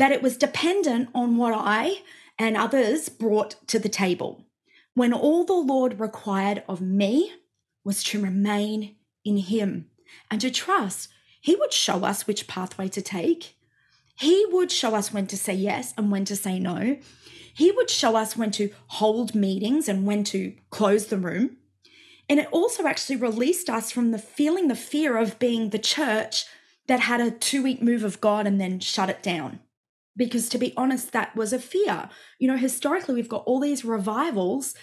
that 0.00 0.10
it 0.10 0.22
was 0.22 0.36
dependent 0.36 1.08
on 1.14 1.36
what 1.36 1.54
I 1.56 2.02
and 2.38 2.56
others 2.56 3.08
brought 3.08 3.56
to 3.68 3.78
the 3.78 3.88
table, 3.88 4.44
when 4.94 5.12
all 5.12 5.44
the 5.44 5.52
Lord 5.52 6.00
required 6.00 6.62
of 6.68 6.80
me 6.80 7.32
was 7.84 8.02
to 8.04 8.20
remain 8.20 8.96
in 9.24 9.38
Him 9.38 9.86
and 10.30 10.40
to 10.40 10.50
trust 10.50 11.08
He 11.40 11.56
would 11.56 11.72
show 11.72 12.04
us 12.04 12.26
which 12.26 12.46
pathway 12.46 12.88
to 12.88 13.02
take. 13.02 13.56
He 14.18 14.46
would 14.50 14.72
show 14.72 14.94
us 14.94 15.12
when 15.12 15.26
to 15.28 15.36
say 15.36 15.54
yes 15.54 15.92
and 15.96 16.10
when 16.10 16.24
to 16.26 16.36
say 16.36 16.58
no. 16.58 16.98
He 17.54 17.70
would 17.70 17.88
show 17.88 18.16
us 18.16 18.36
when 18.36 18.50
to 18.52 18.70
hold 18.88 19.34
meetings 19.34 19.88
and 19.88 20.06
when 20.06 20.24
to 20.24 20.54
close 20.70 21.06
the 21.06 21.18
room. 21.18 21.56
And 22.28 22.40
it 22.40 22.48
also 22.50 22.86
actually 22.86 23.16
released 23.16 23.70
us 23.70 23.90
from 23.90 24.10
the 24.10 24.18
feeling 24.18 24.68
the 24.68 24.74
fear 24.74 25.16
of 25.16 25.38
being 25.38 25.70
the 25.70 25.78
church 25.78 26.44
that 26.86 27.00
had 27.00 27.20
a 27.20 27.30
two 27.30 27.62
week 27.62 27.82
move 27.82 28.04
of 28.04 28.20
God 28.20 28.46
and 28.46 28.60
then 28.60 28.80
shut 28.80 29.10
it 29.10 29.22
down. 29.22 29.60
Because 30.16 30.48
to 30.48 30.58
be 30.58 30.72
honest, 30.76 31.12
that 31.12 31.36
was 31.36 31.52
a 31.52 31.58
fear. 31.58 32.08
You 32.38 32.48
know, 32.48 32.56
historically, 32.56 33.14
we've 33.14 33.28
got 33.28 33.44
all 33.44 33.60
these 33.60 33.84
revivals 33.84 34.74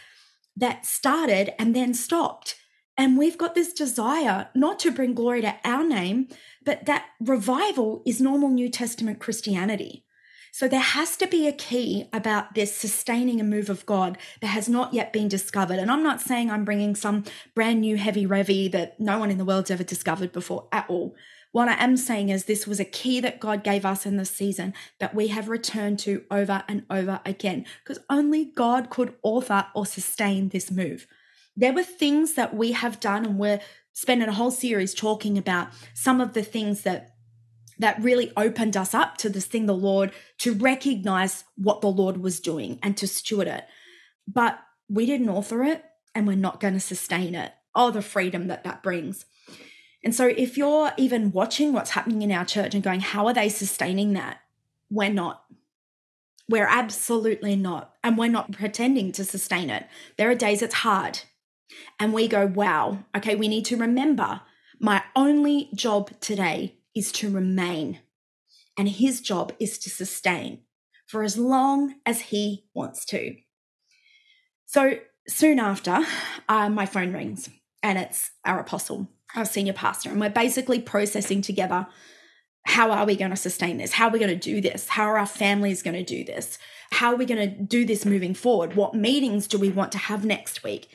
that 0.55 0.85
started 0.85 1.53
and 1.59 1.75
then 1.75 1.93
stopped. 1.93 2.55
And 2.95 3.17
we've 3.17 3.37
got 3.37 3.55
this 3.55 3.73
desire 3.73 4.49
not 4.53 4.77
to 4.79 4.91
bring 4.91 5.15
glory 5.15 5.41
to 5.41 5.55
our 5.63 5.83
name, 5.83 6.27
but 6.63 6.85
that 6.85 7.05
revival 7.19 8.03
is 8.05 8.21
normal 8.21 8.49
New 8.49 8.69
Testament 8.69 9.19
Christianity. 9.19 10.05
So 10.51 10.67
there 10.67 10.79
has 10.79 11.17
to 11.17 11.25
be 11.25 11.47
a 11.47 11.51
key 11.51 12.07
about 12.13 12.53
this 12.53 12.75
sustaining 12.77 13.41
a 13.41 13.43
move 13.43 13.71
of 13.71 13.87
God 13.87 14.19
that 14.39 14.47
has 14.47 14.69
not 14.69 14.93
yet 14.93 15.11
been 15.11 15.27
discovered. 15.27 15.79
And 15.79 15.89
I'm 15.89 16.03
not 16.03 16.21
saying 16.21 16.51
I'm 16.51 16.63
bringing 16.63 16.93
some 16.93 17.23
brand 17.55 17.81
new 17.81 17.97
heavy 17.97 18.27
revy 18.27 18.71
that 18.71 18.99
no 18.99 19.17
one 19.17 19.31
in 19.31 19.39
the 19.39 19.45
world's 19.45 19.71
ever 19.71 19.83
discovered 19.83 20.31
before 20.31 20.67
at 20.71 20.87
all. 20.87 21.15
What 21.53 21.69
I 21.69 21.75
am 21.75 21.98
saying 21.98 22.29
is 22.29 22.45
this 22.45 22.65
was 22.65 22.79
a 22.79 22.86
key 22.86 23.19
that 23.19 23.39
God 23.39 23.63
gave 23.63 23.86
us 23.86 24.07
in 24.07 24.17
this 24.17 24.31
season 24.31 24.74
that 25.00 25.13
we 25.13 25.27
have 25.27 25.50
returned 25.50 26.00
to 26.00 26.24
over 26.31 26.63
and 26.67 26.83
over 26.89 27.22
again 27.27 27.67
because 27.83 28.03
only 28.10 28.45
God 28.45 28.89
could 28.89 29.13
author 29.22 29.67
or 29.75 29.86
sustain 29.86 30.50
this 30.50 30.72
move. 30.72 31.05
There 31.55 31.72
were 31.72 31.83
things 31.83 32.33
that 32.33 32.55
we 32.55 32.72
have 32.72 33.00
done, 33.00 33.24
and 33.24 33.38
we're 33.38 33.62
spending 33.93 34.27
a 34.27 34.33
whole 34.33 34.50
series 34.50 34.95
talking 34.95 35.38
about 35.38 35.67
some 35.93 36.19
of 36.19 36.33
the 36.33 36.41
things 36.41 36.81
that 36.81 37.12
that 37.77 38.01
really 38.01 38.31
opened 38.36 38.75
us 38.75 38.95
up 38.95 39.17
to 39.17 39.29
this 39.29 39.45
thing 39.45 39.67
the 39.67 39.75
lord 39.75 40.12
to 40.39 40.53
recognize 40.53 41.43
what 41.55 41.81
the 41.81 41.88
lord 41.88 42.17
was 42.17 42.39
doing 42.39 42.79
and 42.81 42.98
to 42.98 43.07
steward 43.07 43.48
it. 43.48 43.65
But 44.27 44.60
we 44.89 45.05
didn't 45.05 45.29
author 45.29 45.63
it 45.63 45.83
and 46.15 46.25
we're 46.25 46.36
not 46.36 46.60
going 46.60 46.75
to 46.75 46.79
sustain 46.79 47.36
it. 47.36 47.51
Oh 47.75 47.91
the 47.91 48.01
freedom 48.01 48.48
that 48.48 48.63
that 48.63 48.81
brings 48.81 49.25
and 50.03 50.13
so 50.13 50.27
if 50.27 50.57
you're 50.57 50.91
even 50.98 51.31
watching 51.31 51.74
what's 51.74 51.91
happening 51.91 52.22
in 52.22 52.31
our 52.31 52.45
church 52.45 52.74
and 52.74 52.83
going 52.83 53.00
how 53.00 53.27
are 53.27 53.33
they 53.33 53.50
sustaining 53.50 54.13
that? 54.13 54.41
We're 54.89 55.10
not. 55.10 55.45
We're 56.50 56.67
absolutely 56.67 57.55
not. 57.55 57.93
And 58.03 58.17
we're 58.17 58.27
not 58.27 58.51
pretending 58.51 59.12
to 59.13 59.24
sustain 59.24 59.69
it. 59.69 59.86
There 60.17 60.29
are 60.29 60.36
days 60.36 60.62
it's 60.62 60.74
hard. 60.75 61.22
And 62.00 62.13
we 62.13 62.27
go, 62.27 62.45
wow, 62.45 63.05
okay, 63.15 63.36
we 63.36 63.48
need 63.48 63.65
to 63.65 63.77
remember 63.77 64.41
my 64.79 65.03
only 65.15 65.69
job 65.74 66.12
today 66.19 66.75
is 66.93 67.12
to 67.13 67.29
remain, 67.29 68.00
and 68.77 68.89
his 68.89 69.22
job 69.22 69.53
is 69.60 69.79
to 69.79 69.89
sustain 69.89 70.63
for 71.07 71.24
as 71.24 71.38
long 71.38 71.95
as 72.05 72.19
he 72.22 72.65
wants 72.74 73.05
to. 73.05 73.36
So 74.65 75.00
soon 75.27 75.60
after, 75.60 76.01
uh, 76.50 76.69
my 76.69 76.86
phone 76.86 77.13
rings 77.13 77.50
and 77.81 77.98
it's 77.98 78.31
our 78.43 78.60
apostle, 78.60 79.07
our 79.35 79.45
senior 79.45 79.73
pastor, 79.73 80.09
and 80.09 80.19
we're 80.19 80.29
basically 80.29 80.79
processing 80.79 81.41
together 81.41 81.87
how 82.65 82.91
are 82.91 83.05
we 83.05 83.15
going 83.15 83.31
to 83.31 83.37
sustain 83.37 83.77
this? 83.77 83.93
How 83.93 84.07
are 84.07 84.11
we 84.11 84.19
going 84.19 84.39
to 84.39 84.51
do 84.51 84.61
this? 84.61 84.87
How 84.87 85.03
are 85.03 85.17
our 85.17 85.25
families 85.25 85.83
going 85.83 85.97
to 85.97 86.03
do 86.03 86.23
this? 86.23 86.57
How 86.91 87.11
are 87.11 87.17
we 87.17 87.25
going 87.25 87.49
to 87.49 87.63
do 87.63 87.85
this 87.85 88.05
moving 88.05 88.33
forward? 88.33 88.75
What 88.75 88.95
meetings 88.95 89.47
do 89.47 89.57
we 89.57 89.69
want 89.69 89.91
to 89.93 89.97
have 89.97 90.23
next 90.23 90.63
week? 90.63 90.87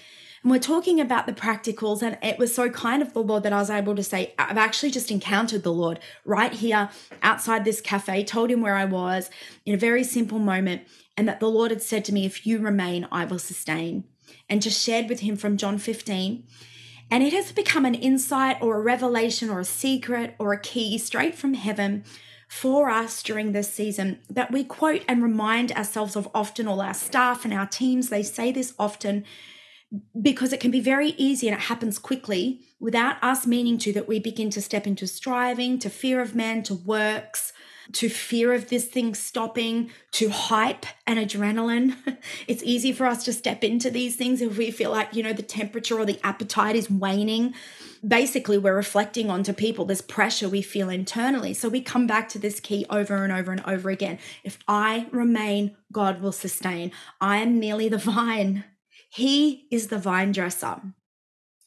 And 0.42 0.52
we're 0.52 0.61
talking 0.61 1.00
about 1.00 1.26
the 1.26 1.33
practicals, 1.33 2.00
and 2.00 2.16
it 2.23 2.38
was 2.38 2.54
so 2.54 2.71
kind 2.71 3.02
of 3.02 3.12
the 3.12 3.23
Lord 3.23 3.42
that 3.42 3.52
I 3.52 3.59
was 3.59 3.71
able 3.71 3.97
to 3.97 4.04
say, 4.04 4.35
I've 4.38 4.57
actually 4.57 4.92
just 4.92 5.11
encountered 5.11 5.62
the 5.62 5.73
Lord 5.73 5.99
right 6.25 6.52
here 6.52 6.90
outside 7.23 7.64
this 7.64 7.80
cafe, 7.80 8.25
told 8.25 8.50
him 8.50 8.61
where 8.61 8.76
I 8.76 8.85
was 8.85 9.30
in 9.66 9.75
a 9.75 9.78
very 9.78 10.04
simple 10.04 10.38
moment, 10.38 10.83
and 11.16 11.28
that 11.28 11.40
the 11.40 11.50
Lord 11.50 11.71
had 11.71 11.83
said 11.83 12.04
to 12.07 12.14
me, 12.14 12.25
If 12.25 12.47
you 12.47 12.61
remain, 12.61 13.09
I 13.11 13.25
will 13.25 13.40
sustain. 13.40 14.04
And 14.49 14.62
just 14.62 14.83
shared 14.83 15.09
with 15.09 15.21
him 15.21 15.37
from 15.37 15.57
John 15.57 15.76
15. 15.76 16.45
And 17.11 17.23
it 17.23 17.33
has 17.33 17.53
become 17.53 17.85
an 17.85 17.95
insight 17.95 18.59
or 18.61 18.77
a 18.77 18.83
revelation 18.83 19.49
or 19.49 19.61
a 19.61 19.65
secret 19.65 20.35
or 20.38 20.53
a 20.53 20.61
key 20.61 20.99
straight 20.99 21.35
from 21.35 21.55
heaven 21.55 22.05
for 22.49 22.91
us 22.91 23.23
during 23.23 23.53
this 23.53 23.73
season 23.73 24.21
that 24.29 24.50
we 24.50 24.65
quote 24.65 25.03
and 25.07 25.23
remind 25.23 25.73
ourselves 25.73 26.17
of 26.17 26.29
often. 26.35 26.67
All 26.69 26.81
our 26.81 26.95
staff 26.95 27.45
and 27.45 27.55
our 27.55 27.67
teams, 27.67 28.09
they 28.09 28.23
say 28.23 28.53
this 28.53 28.75
often 28.79 29.25
because 30.21 30.53
it 30.53 30.61
can 30.61 30.71
be 30.71 30.81
very 30.81 31.11
easy 31.11 31.49
and 31.49 31.57
it 31.57 31.62
happens 31.62 31.99
quickly 31.99 32.61
without 32.79 33.23
us 33.23 33.47
meaning 33.47 33.79
to 33.79 33.93
that 33.95 34.07
we 34.09 34.19
begin 34.19 34.50
to 34.50 34.61
step 34.61 34.87
into 34.87 35.07
striving, 35.07 35.79
to 35.79 35.88
fear 35.88 36.21
of 36.21 36.35
man, 36.35 36.62
to 36.62 36.75
works, 36.75 37.53
to 37.92 38.09
fear 38.09 38.52
of 38.52 38.68
this 38.68 38.87
thing 38.87 39.14
stopping, 39.14 39.90
to 40.12 40.28
hype 40.28 40.87
and 41.07 41.18
adrenaline. 41.18 41.97
it's 42.47 42.62
easy 42.62 42.92
for 42.92 43.07
us 43.07 43.25
to 43.25 43.33
step 43.33 43.64
into 43.64 43.90
these 43.90 44.16
things 44.16 44.42
if 44.42 44.59
we 44.59 44.71
feel 44.71 44.90
like, 44.90 45.14
you 45.14 45.23
know, 45.23 45.33
the 45.33 45.42
temperature 45.42 45.99
or 45.99 46.04
the 46.04 46.21
appetite 46.23 46.76
is 46.76 46.90
waning. 46.90 47.54
Basically, 48.07 48.59
we're 48.59 48.76
reflecting 48.76 49.30
onto 49.30 49.52
people 49.52 49.85
this 49.85 50.00
pressure 50.00 50.49
we 50.49 50.62
feel 50.62 50.88
internally. 50.88 51.54
So 51.54 51.68
we 51.68 51.80
come 51.80 52.07
back 52.07 52.28
to 52.30 52.38
this 52.38 52.61
key 52.61 52.85
over 52.90 53.25
and 53.25 53.33
over 53.33 53.52
and 53.52 53.62
over 53.66 53.90
again. 53.90 54.18
If 54.45 54.59
I 54.68 55.07
remain, 55.11 55.76
God 55.90 56.21
will 56.21 56.33
sustain. 56.33 56.92
I 57.21 57.38
am 57.38 57.59
merely 57.59 57.88
the 57.88 57.99
vine. 57.99 58.64
He 59.11 59.66
is 59.71 59.88
the 59.88 59.99
vine 59.99 60.33
dresser. 60.33 60.80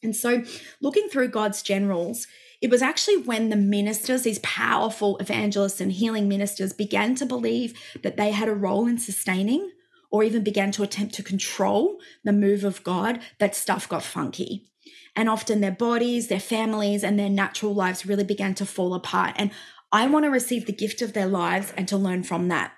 And 0.02 0.16
so, 0.16 0.42
looking 0.80 1.08
through 1.08 1.28
God's 1.28 1.62
generals, 1.62 2.26
it 2.62 2.70
was 2.70 2.80
actually 2.80 3.16
when 3.16 3.48
the 3.48 3.56
ministers, 3.56 4.22
these 4.22 4.38
powerful 4.38 5.18
evangelists 5.18 5.80
and 5.80 5.90
healing 5.90 6.28
ministers, 6.28 6.72
began 6.72 7.16
to 7.16 7.26
believe 7.26 7.74
that 8.02 8.16
they 8.16 8.30
had 8.30 8.48
a 8.48 8.54
role 8.54 8.86
in 8.86 8.98
sustaining 8.98 9.72
or 10.12 10.22
even 10.22 10.44
began 10.44 10.70
to 10.70 10.84
attempt 10.84 11.14
to 11.14 11.22
control 11.24 11.98
the 12.22 12.32
move 12.32 12.62
of 12.62 12.84
God, 12.84 13.18
that 13.38 13.56
stuff 13.56 13.88
got 13.88 14.04
funky. 14.04 14.68
And 15.16 15.28
often 15.28 15.60
their 15.60 15.72
bodies, 15.72 16.28
their 16.28 16.38
families, 16.38 17.02
and 17.02 17.18
their 17.18 17.28
natural 17.28 17.74
lives 17.74 18.06
really 18.06 18.24
began 18.24 18.54
to 18.54 18.66
fall 18.66 18.94
apart. 18.94 19.34
And 19.36 19.50
I 19.90 20.06
want 20.06 20.24
to 20.24 20.30
receive 20.30 20.66
the 20.66 20.72
gift 20.72 21.02
of 21.02 21.14
their 21.14 21.26
lives 21.26 21.72
and 21.76 21.88
to 21.88 21.96
learn 21.96 22.22
from 22.22 22.48
that. 22.48 22.72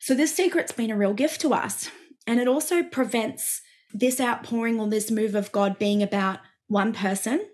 So, 0.00 0.14
this 0.14 0.34
secret's 0.34 0.72
been 0.72 0.90
a 0.90 0.96
real 0.96 1.14
gift 1.14 1.40
to 1.42 1.54
us. 1.54 1.90
And 2.26 2.40
it 2.40 2.48
also 2.48 2.82
prevents 2.82 3.62
this 3.92 4.20
outpouring 4.20 4.80
or 4.80 4.88
this 4.88 5.10
move 5.10 5.34
of 5.34 5.52
God 5.52 5.78
being 5.78 6.02
about 6.02 6.40
one 6.66 6.92
person, 6.92 7.46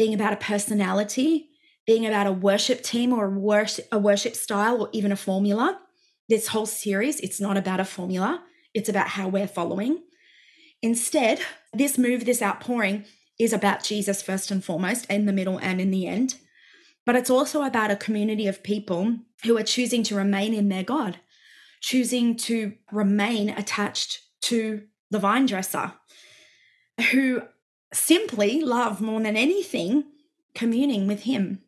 being 0.00 0.14
about 0.14 0.32
a 0.32 0.36
personality, 0.36 1.50
being 1.86 2.06
about 2.06 2.26
a 2.26 2.32
worship 2.32 2.82
team 2.82 3.12
or 3.12 3.26
a 3.26 3.98
worship, 3.98 4.34
style 4.34 4.80
or 4.80 4.88
even 4.92 5.12
a 5.12 5.16
formula. 5.16 5.78
This 6.26 6.46
whole 6.46 6.64
series, 6.64 7.20
it's 7.20 7.38
not 7.38 7.58
about 7.58 7.80
a 7.80 7.84
formula, 7.84 8.42
it's 8.72 8.88
about 8.88 9.08
how 9.08 9.28
we're 9.28 9.46
following. 9.46 10.02
Instead, 10.80 11.42
this 11.74 11.98
move, 11.98 12.24
this 12.24 12.40
outpouring, 12.40 13.04
is 13.38 13.52
about 13.52 13.84
Jesus 13.84 14.22
first 14.22 14.50
and 14.50 14.64
foremost, 14.64 15.04
in 15.10 15.26
the 15.26 15.34
middle 15.34 15.58
and 15.58 15.82
in 15.82 15.90
the 15.90 16.06
end. 16.06 16.36
But 17.04 17.16
it's 17.16 17.28
also 17.28 17.62
about 17.62 17.90
a 17.90 17.96
community 17.96 18.46
of 18.46 18.62
people 18.62 19.18
who 19.44 19.58
are 19.58 19.62
choosing 19.62 20.02
to 20.04 20.16
remain 20.16 20.54
in 20.54 20.70
their 20.70 20.82
God, 20.82 21.18
choosing 21.82 22.36
to 22.36 22.72
remain 22.90 23.50
attached 23.50 24.20
to 24.44 24.84
the 25.10 25.18
vine 25.18 25.44
dresser, 25.44 25.92
who 27.10 27.42
simply 27.92 28.60
love 28.60 29.00
more 29.00 29.20
than 29.20 29.36
anything 29.36 30.04
communing 30.54 31.06
with 31.06 31.22
Him, 31.22 31.62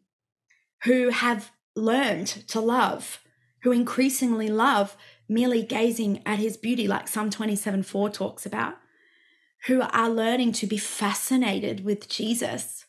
who 0.84 1.10
have 1.10 1.50
learned 1.74 2.26
to 2.48 2.60
love, 2.60 3.22
who 3.62 3.72
increasingly 3.72 4.48
love 4.48 4.96
merely 5.28 5.62
gazing 5.62 6.22
at 6.26 6.38
His 6.38 6.56
beauty, 6.56 6.86
like 6.86 7.08
Psalm 7.08 7.30
27 7.30 7.82
4 7.82 8.10
talks 8.10 8.46
about, 8.46 8.74
who 9.66 9.80
are 9.80 10.10
learning 10.10 10.52
to 10.52 10.66
be 10.66 10.78
fascinated 10.78 11.84
with 11.84 12.08
Jesus 12.08 12.86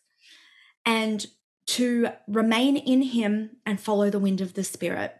and 0.85 1.25
to 1.65 2.09
remain 2.27 2.75
in 2.75 3.01
Him 3.03 3.51
and 3.65 3.79
follow 3.79 4.09
the 4.09 4.19
wind 4.19 4.41
of 4.41 4.53
the 4.53 4.63
Spirit. 4.63 5.15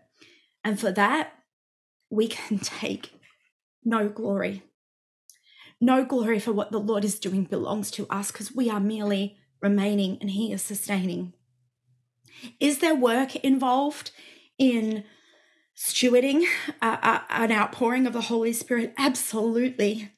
And 0.63 0.79
for 0.79 0.91
that, 0.91 1.34
we 2.10 2.27
can 2.27 2.60
take 2.60 3.13
no 3.84 4.10
glory. 4.10 4.63
No 5.84 6.06
glory 6.06 6.40
for 6.40 6.54
what 6.54 6.72
the 6.72 6.80
Lord 6.80 7.04
is 7.04 7.20
doing 7.20 7.44
belongs 7.44 7.92
to 7.92 8.08
us 8.10 8.32
because 8.32 8.56
we 8.56 8.70
are 8.70 8.80
merely 8.80 9.36
remaining 9.62 10.18
and 10.22 10.32
He 10.32 10.54
is 10.54 10.62
sustaining. 10.62 11.34
Is 12.58 12.80
there 12.80 12.96
work 12.96 13.36
involved 13.36 14.12
in 14.58 15.04
stewarding 15.75 16.46
uh, 16.82 16.98
uh, 17.02 17.20
an 17.30 17.52
outpouring 17.52 18.08
of 18.08 18.13
the 18.13 18.22
Holy 18.22 18.54
Spirit? 18.54 18.94
Absolutely. 18.98 20.10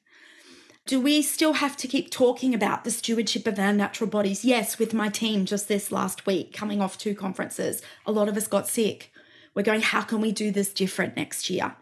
Do 0.86 1.00
we 1.00 1.20
still 1.20 1.54
have 1.54 1.76
to 1.78 1.88
keep 1.88 2.12
talking 2.12 2.54
about 2.54 2.84
the 2.84 2.92
stewardship 2.92 3.44
of 3.48 3.58
our 3.58 3.72
natural 3.72 4.08
bodies? 4.08 4.44
Yes, 4.44 4.78
with 4.78 4.94
my 4.94 5.08
team 5.08 5.46
just 5.46 5.66
this 5.66 5.90
last 5.90 6.26
week, 6.26 6.54
coming 6.54 6.80
off 6.80 6.96
two 6.96 7.16
conferences, 7.16 7.82
a 8.06 8.12
lot 8.12 8.28
of 8.28 8.36
us 8.36 8.46
got 8.46 8.68
sick. 8.68 9.10
We're 9.52 9.64
going, 9.64 9.82
how 9.82 10.02
can 10.02 10.20
we 10.20 10.30
do 10.30 10.52
this 10.52 10.72
different 10.72 11.16
next 11.16 11.50
year? 11.50 11.74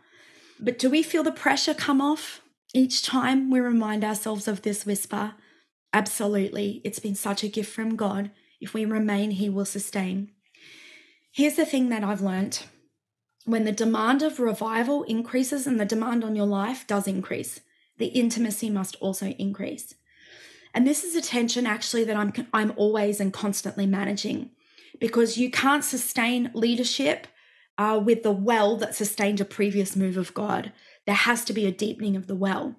But 0.59 0.79
do 0.79 0.88
we 0.88 1.03
feel 1.03 1.23
the 1.23 1.31
pressure 1.31 1.75
come 1.75 2.00
off 2.00 2.41
each 2.75 3.02
time 3.02 3.50
we 3.50 3.61
remind 3.61 4.04
ourselves 4.04 4.47
of 4.47 4.62
this 4.62 4.85
whisper? 4.85 5.35
Absolutely. 5.93 6.83
It's 6.85 6.99
been 6.99 7.14
such 7.14 7.43
a 7.43 7.49
gift 7.49 7.73
from 7.73 7.97
God. 7.97 8.31
If 8.61 8.75
we 8.75 8.85
remain, 8.85 9.31
He 9.31 9.49
will 9.49 9.64
sustain. 9.64 10.33
Here's 11.33 11.57
the 11.57 11.64
thing 11.64 11.88
that 11.88 12.04
I've 12.04 12.21
learnt 12.21 12.66
when 13.45 13.64
the 13.64 13.73
demand 13.73 14.23
of 14.23 14.40
revival 14.40 15.02
increases 15.02 15.66
and 15.66 15.78
the 15.78 15.85
demand 15.85 16.25
on 16.25 16.35
your 16.35 16.47
life 16.47 16.87
does 16.87 17.07
increase, 17.07 17.61
the 17.99 18.07
intimacy 18.07 18.71
must 18.71 18.97
also 19.00 19.28
increase. 19.33 19.95
And 20.73 20.87
this 20.87 21.04
is 21.04 21.14
a 21.14 21.21
tension 21.21 21.66
actually 21.66 22.04
that 22.04 22.16
I'm 22.16 22.33
I'm 22.52 22.73
always 22.76 23.21
and 23.21 23.33
constantly 23.33 23.87
managing 23.87 24.50
because 24.99 25.38
you 25.38 25.50
can't 25.50 25.85
sustain 25.85 26.50
leadership 26.54 27.26
uh, 27.76 28.00
with 28.02 28.23
the 28.23 28.33
well 28.33 28.76
that 28.76 28.95
sustained 28.95 29.40
a 29.40 29.45
previous 29.45 29.95
move 29.95 30.16
of 30.16 30.35
God. 30.35 30.73
There 31.07 31.15
has 31.15 31.45
to 31.47 31.53
be 31.53 31.67
a 31.67 31.73
deepening 31.73 32.17
of 32.17 32.27
the 32.27 32.35
well. 32.35 32.77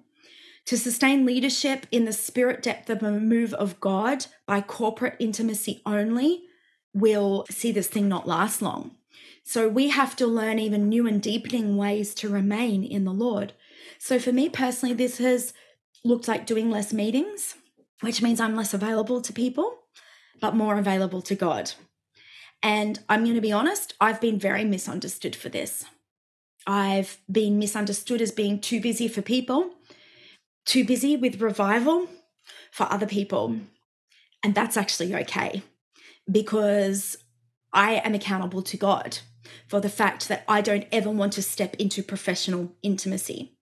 To 0.66 0.76
sustain 0.76 1.24
leadership 1.24 1.86
in 1.92 2.06
the 2.06 2.12
spirit 2.12 2.62
depth 2.62 2.90
of 2.90 3.02
a 3.02 3.12
move 3.12 3.54
of 3.54 3.78
God 3.78 4.26
by 4.46 4.60
corporate 4.60 5.14
intimacy 5.20 5.80
only 5.86 6.42
will 6.92 7.46
see 7.50 7.70
this 7.70 7.86
thing 7.86 8.08
not 8.08 8.26
last 8.26 8.60
long. 8.60 8.92
So 9.44 9.68
we 9.68 9.90
have 9.90 10.16
to 10.16 10.26
learn 10.26 10.58
even 10.58 10.88
new 10.88 11.06
and 11.06 11.22
deepening 11.22 11.76
ways 11.76 12.14
to 12.16 12.28
remain 12.28 12.82
in 12.82 13.04
the 13.04 13.12
Lord. 13.12 13.52
So 13.98 14.18
for 14.18 14.32
me 14.32 14.48
personally, 14.48 14.94
this 14.94 15.18
has 15.18 15.52
looked 16.04 16.26
like 16.26 16.46
doing 16.46 16.68
less 16.68 16.92
meetings, 16.92 17.54
which 18.00 18.20
means 18.20 18.40
I'm 18.40 18.56
less 18.56 18.74
available 18.74 19.20
to 19.20 19.32
people, 19.32 19.78
but 20.40 20.56
more 20.56 20.78
available 20.78 21.22
to 21.22 21.36
God. 21.36 21.72
And 22.60 22.98
I'm 23.08 23.22
going 23.22 23.36
to 23.36 23.40
be 23.40 23.52
honest, 23.52 23.94
I've 24.00 24.20
been 24.20 24.38
very 24.38 24.64
misunderstood 24.64 25.36
for 25.36 25.48
this. 25.48 25.84
I've 26.66 27.18
been 27.30 27.58
misunderstood 27.58 28.20
as 28.20 28.32
being 28.32 28.60
too 28.60 28.80
busy 28.80 29.08
for 29.08 29.22
people, 29.22 29.70
too 30.64 30.84
busy 30.84 31.16
with 31.16 31.40
revival 31.40 32.08
for 32.72 32.90
other 32.90 33.06
people. 33.06 33.56
And 34.42 34.54
that's 34.54 34.76
actually 34.76 35.14
okay 35.14 35.62
because 36.30 37.16
I 37.72 37.94
am 37.94 38.14
accountable 38.14 38.62
to 38.62 38.76
God 38.76 39.18
for 39.68 39.80
the 39.80 39.88
fact 39.88 40.28
that 40.28 40.44
I 40.48 40.60
don't 40.60 40.86
ever 40.90 41.10
want 41.10 41.32
to 41.34 41.42
step 41.42 41.74
into 41.76 42.02
professional 42.02 42.72
intimacy. 42.82 43.52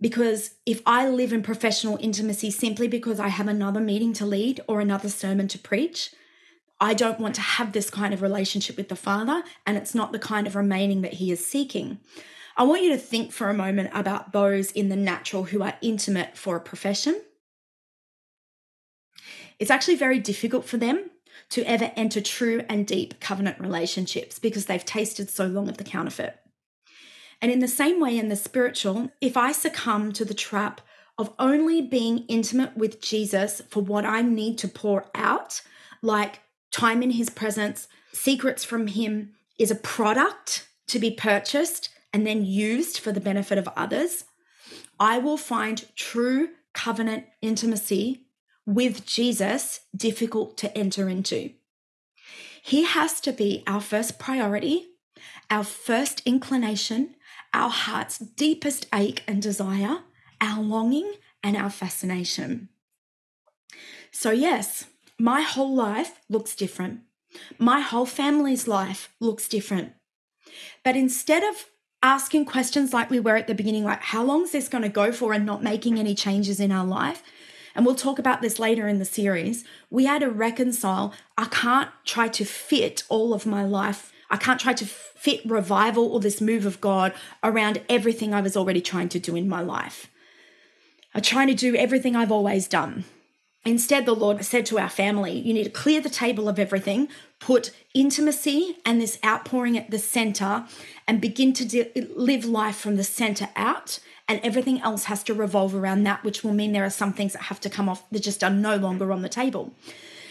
Because 0.00 0.54
if 0.66 0.82
I 0.84 1.08
live 1.08 1.32
in 1.32 1.42
professional 1.42 1.98
intimacy 2.00 2.50
simply 2.50 2.88
because 2.88 3.18
I 3.18 3.28
have 3.28 3.48
another 3.48 3.80
meeting 3.80 4.12
to 4.14 4.26
lead 4.26 4.60
or 4.68 4.80
another 4.80 5.08
sermon 5.08 5.48
to 5.48 5.58
preach, 5.58 6.14
I 6.80 6.94
don't 6.94 7.20
want 7.20 7.34
to 7.36 7.40
have 7.40 7.72
this 7.72 7.88
kind 7.88 8.12
of 8.12 8.22
relationship 8.22 8.76
with 8.76 8.88
the 8.88 8.96
Father, 8.96 9.42
and 9.66 9.76
it's 9.76 9.94
not 9.94 10.12
the 10.12 10.18
kind 10.18 10.46
of 10.46 10.56
remaining 10.56 11.02
that 11.02 11.14
He 11.14 11.30
is 11.30 11.44
seeking. 11.44 11.98
I 12.56 12.64
want 12.64 12.82
you 12.82 12.90
to 12.90 12.98
think 12.98 13.32
for 13.32 13.48
a 13.48 13.54
moment 13.54 13.90
about 13.92 14.32
those 14.32 14.70
in 14.72 14.88
the 14.88 14.96
natural 14.96 15.44
who 15.44 15.62
are 15.62 15.76
intimate 15.82 16.36
for 16.36 16.56
a 16.56 16.60
profession. 16.60 17.20
It's 19.58 19.70
actually 19.70 19.96
very 19.96 20.18
difficult 20.18 20.64
for 20.64 20.76
them 20.76 21.10
to 21.50 21.62
ever 21.64 21.92
enter 21.96 22.20
true 22.20 22.62
and 22.68 22.86
deep 22.86 23.20
covenant 23.20 23.60
relationships 23.60 24.38
because 24.38 24.66
they've 24.66 24.84
tasted 24.84 25.30
so 25.30 25.46
long 25.46 25.68
of 25.68 25.76
the 25.76 25.84
counterfeit. 25.84 26.38
And 27.40 27.52
in 27.52 27.60
the 27.60 27.68
same 27.68 28.00
way, 28.00 28.18
in 28.18 28.28
the 28.28 28.36
spiritual, 28.36 29.10
if 29.20 29.36
I 29.36 29.52
succumb 29.52 30.12
to 30.12 30.24
the 30.24 30.34
trap 30.34 30.80
of 31.18 31.32
only 31.38 31.82
being 31.82 32.24
intimate 32.28 32.76
with 32.76 33.00
Jesus 33.00 33.62
for 33.68 33.82
what 33.82 34.04
I 34.04 34.22
need 34.22 34.58
to 34.58 34.68
pour 34.68 35.06
out, 35.14 35.62
like 36.02 36.40
time 36.76 37.02
in 37.02 37.12
his 37.12 37.30
presence, 37.30 37.88
secrets 38.12 38.62
from 38.62 38.86
him, 38.88 39.32
is 39.58 39.70
a 39.70 39.76
product 39.76 40.68
to 40.88 40.98
be 40.98 41.10
purchased 41.10 41.88
and 42.12 42.26
then 42.26 42.44
used 42.44 42.98
for 42.98 43.12
the 43.12 43.20
benefit 43.20 43.56
of 43.56 43.68
others, 43.76 44.24
I 45.00 45.18
will 45.18 45.38
find 45.38 45.88
true 45.96 46.50
covenant 46.74 47.24
intimacy 47.40 48.26
with 48.66 49.06
Jesus 49.06 49.80
difficult 49.96 50.58
to 50.58 50.76
enter 50.76 51.08
into. 51.08 51.50
He 52.62 52.84
has 52.84 53.20
to 53.22 53.32
be 53.32 53.62
our 53.66 53.80
first 53.80 54.18
priority, 54.18 54.88
our 55.50 55.64
first 55.64 56.20
inclination, 56.26 57.14
our 57.54 57.70
heart's 57.70 58.18
deepest 58.18 58.86
ache 58.92 59.22
and 59.26 59.40
desire, 59.40 60.00
our 60.42 60.62
longing, 60.62 61.14
and 61.42 61.56
our 61.56 61.70
fascination. 61.70 62.68
So, 64.10 64.30
yes, 64.30 64.86
my 65.18 65.42
whole 65.42 65.74
life 65.74 66.20
looks 66.28 66.54
different. 66.54 67.00
My 67.58 67.80
whole 67.80 68.06
family's 68.06 68.68
life 68.68 69.12
looks 69.20 69.48
different. 69.48 69.92
But 70.84 70.96
instead 70.96 71.42
of 71.42 71.66
asking 72.02 72.44
questions 72.44 72.92
like 72.92 73.10
we 73.10 73.20
were 73.20 73.36
at 73.36 73.46
the 73.46 73.54
beginning, 73.54 73.84
like, 73.84 74.02
how 74.02 74.22
long 74.22 74.44
is 74.44 74.52
this 74.52 74.68
going 74.68 74.82
to 74.82 74.88
go 74.88 75.12
for, 75.12 75.32
and 75.32 75.44
not 75.44 75.62
making 75.62 75.98
any 75.98 76.14
changes 76.14 76.60
in 76.60 76.70
our 76.70 76.86
life, 76.86 77.22
and 77.74 77.84
we'll 77.84 77.94
talk 77.94 78.18
about 78.18 78.40
this 78.40 78.58
later 78.58 78.88
in 78.88 78.98
the 78.98 79.04
series, 79.04 79.64
we 79.90 80.06
had 80.06 80.20
to 80.20 80.30
reconcile. 80.30 81.12
I 81.36 81.44
can't 81.44 81.90
try 82.04 82.28
to 82.28 82.44
fit 82.44 83.02
all 83.10 83.34
of 83.34 83.44
my 83.44 83.64
life. 83.64 84.12
I 84.30 84.38
can't 84.38 84.58
try 84.58 84.72
to 84.72 84.86
fit 84.86 85.42
revival 85.44 86.06
or 86.10 86.20
this 86.20 86.40
move 86.40 86.64
of 86.64 86.80
God 86.80 87.12
around 87.44 87.82
everything 87.88 88.32
I 88.32 88.40
was 88.40 88.56
already 88.56 88.80
trying 88.80 89.10
to 89.10 89.18
do 89.18 89.36
in 89.36 89.48
my 89.48 89.60
life. 89.60 90.10
I'm 91.14 91.22
trying 91.22 91.48
to 91.48 91.54
do 91.54 91.76
everything 91.76 92.16
I've 92.16 92.32
always 92.32 92.66
done. 92.66 93.04
Instead, 93.66 94.06
the 94.06 94.14
Lord 94.14 94.44
said 94.44 94.64
to 94.66 94.78
our 94.78 94.88
family, 94.88 95.32
You 95.32 95.52
need 95.52 95.64
to 95.64 95.70
clear 95.70 96.00
the 96.00 96.08
table 96.08 96.48
of 96.48 96.58
everything, 96.58 97.08
put 97.40 97.72
intimacy 97.94 98.76
and 98.86 99.00
this 99.00 99.18
outpouring 99.24 99.76
at 99.76 99.90
the 99.90 99.98
center, 99.98 100.66
and 101.08 101.20
begin 101.20 101.52
to 101.54 101.64
de- 101.64 102.06
live 102.14 102.44
life 102.44 102.76
from 102.76 102.94
the 102.94 103.04
center 103.04 103.48
out 103.56 103.98
and 104.28 104.40
everything 104.42 104.80
else 104.80 105.04
has 105.04 105.22
to 105.24 105.34
revolve 105.34 105.74
around 105.74 106.04
that, 106.04 106.24
which 106.24 106.42
will 106.42 106.52
mean 106.52 106.72
there 106.72 106.84
are 106.84 106.90
some 106.90 107.12
things 107.12 107.32
that 107.32 107.42
have 107.42 107.60
to 107.60 107.70
come 107.70 107.88
off 107.88 108.08
that 108.10 108.22
just 108.22 108.42
are 108.42 108.50
no 108.50 108.76
longer 108.76 109.12
on 109.12 109.22
the 109.22 109.28
table. 109.28 109.72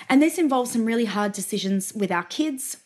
And 0.09 0.21
this 0.21 0.37
involves 0.37 0.71
some 0.71 0.85
really 0.85 1.05
hard 1.05 1.31
decisions 1.31 1.93
with 1.93 2.11
our 2.11 2.23
kids 2.23 2.77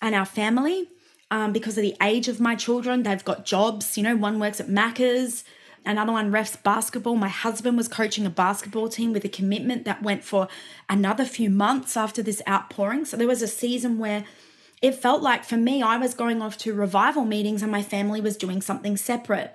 and 0.00 0.14
our 0.14 0.26
family 0.26 0.88
um, 1.30 1.52
because 1.52 1.76
of 1.78 1.82
the 1.82 1.96
age 2.02 2.28
of 2.28 2.40
my 2.40 2.54
children. 2.54 3.02
They've 3.02 3.24
got 3.24 3.44
jobs, 3.44 3.96
you 3.96 4.02
know, 4.02 4.16
one 4.16 4.38
works 4.38 4.60
at 4.60 4.68
Macca's, 4.68 5.44
another 5.84 6.12
one 6.12 6.30
refs 6.30 6.60
basketball. 6.62 7.16
My 7.16 7.28
husband 7.28 7.76
was 7.76 7.88
coaching 7.88 8.26
a 8.26 8.30
basketball 8.30 8.88
team 8.88 9.12
with 9.12 9.24
a 9.24 9.28
commitment 9.28 9.84
that 9.84 10.02
went 10.02 10.24
for 10.24 10.48
another 10.88 11.24
few 11.24 11.50
months 11.50 11.96
after 11.96 12.22
this 12.22 12.42
outpouring. 12.48 13.04
So 13.04 13.16
there 13.16 13.26
was 13.26 13.42
a 13.42 13.48
season 13.48 13.98
where 13.98 14.24
it 14.82 14.94
felt 14.94 15.22
like 15.22 15.44
for 15.44 15.56
me, 15.56 15.82
I 15.82 15.96
was 15.96 16.14
going 16.14 16.40
off 16.40 16.56
to 16.58 16.74
revival 16.74 17.24
meetings 17.24 17.62
and 17.62 17.70
my 17.70 17.82
family 17.82 18.20
was 18.20 18.36
doing 18.36 18.62
something 18.62 18.96
separate. 18.96 19.54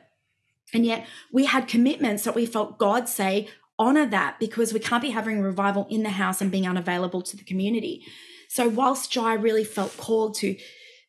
And 0.74 0.86
yet 0.86 1.06
we 1.32 1.46
had 1.46 1.68
commitments 1.68 2.24
that 2.24 2.36
we 2.36 2.46
felt 2.46 2.78
God 2.78 3.08
say, 3.08 3.48
honor 3.78 4.06
that 4.06 4.40
because 4.40 4.74
we 4.74 4.80
can't 4.80 5.02
be 5.02 5.10
having 5.12 5.42
revival 5.42 5.88
in 5.90 6.04
the 6.04 6.10
house 6.10 6.42
and 6.42 6.52
being 6.52 6.68
unavailable 6.68 7.22
to 7.22 7.38
the 7.38 7.44
community. 7.44 8.06
So, 8.50 8.70
whilst 8.70 9.12
Jai 9.12 9.34
really 9.34 9.64
felt 9.64 9.98
called 9.98 10.36
to 10.36 10.56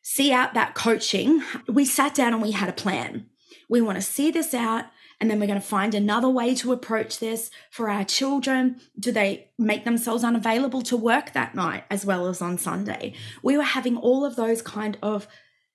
see 0.01 0.31
out 0.31 0.53
that 0.53 0.75
coaching, 0.75 1.41
we 1.67 1.85
sat 1.85 2.15
down 2.15 2.33
and 2.33 2.41
we 2.41 2.51
had 2.51 2.69
a 2.69 2.73
plan. 2.73 3.27
We 3.69 3.81
want 3.81 3.97
to 3.97 4.01
see 4.01 4.31
this 4.31 4.53
out. 4.53 4.85
And 5.19 5.31
then 5.31 5.39
we're 5.39 5.47
going 5.47 5.59
to 5.59 5.65
find 5.65 5.95
another 5.95 6.29
way 6.29 6.53
to 6.55 6.71
approach 6.71 7.19
this 7.19 7.49
for 7.71 7.89
our 7.89 8.03
children. 8.03 8.79
Do 8.99 9.11
they 9.11 9.49
make 9.57 9.83
themselves 9.83 10.23
unavailable 10.23 10.83
to 10.83 10.97
work 10.97 11.33
that 11.33 11.55
night 11.55 11.85
as 11.89 12.05
well 12.05 12.27
as 12.27 12.41
on 12.41 12.57
Sunday? 12.57 13.13
We 13.41 13.57
were 13.57 13.63
having 13.63 13.97
all 13.97 14.23
of 14.23 14.35
those 14.35 14.61
kind 14.61 14.97
of 15.01 15.27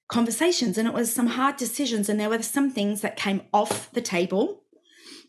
conversations 0.09 0.79
and 0.79 0.87
it 0.87 0.95
was 0.95 1.13
some 1.13 1.27
hard 1.29 1.57
decisions. 1.57 2.09
And 2.09 2.21
there 2.21 2.29
were 2.29 2.43
some 2.43 2.71
things 2.71 3.01
that 3.01 3.17
came 3.17 3.43
off 3.53 3.91
the 3.93 4.01
table 4.01 4.63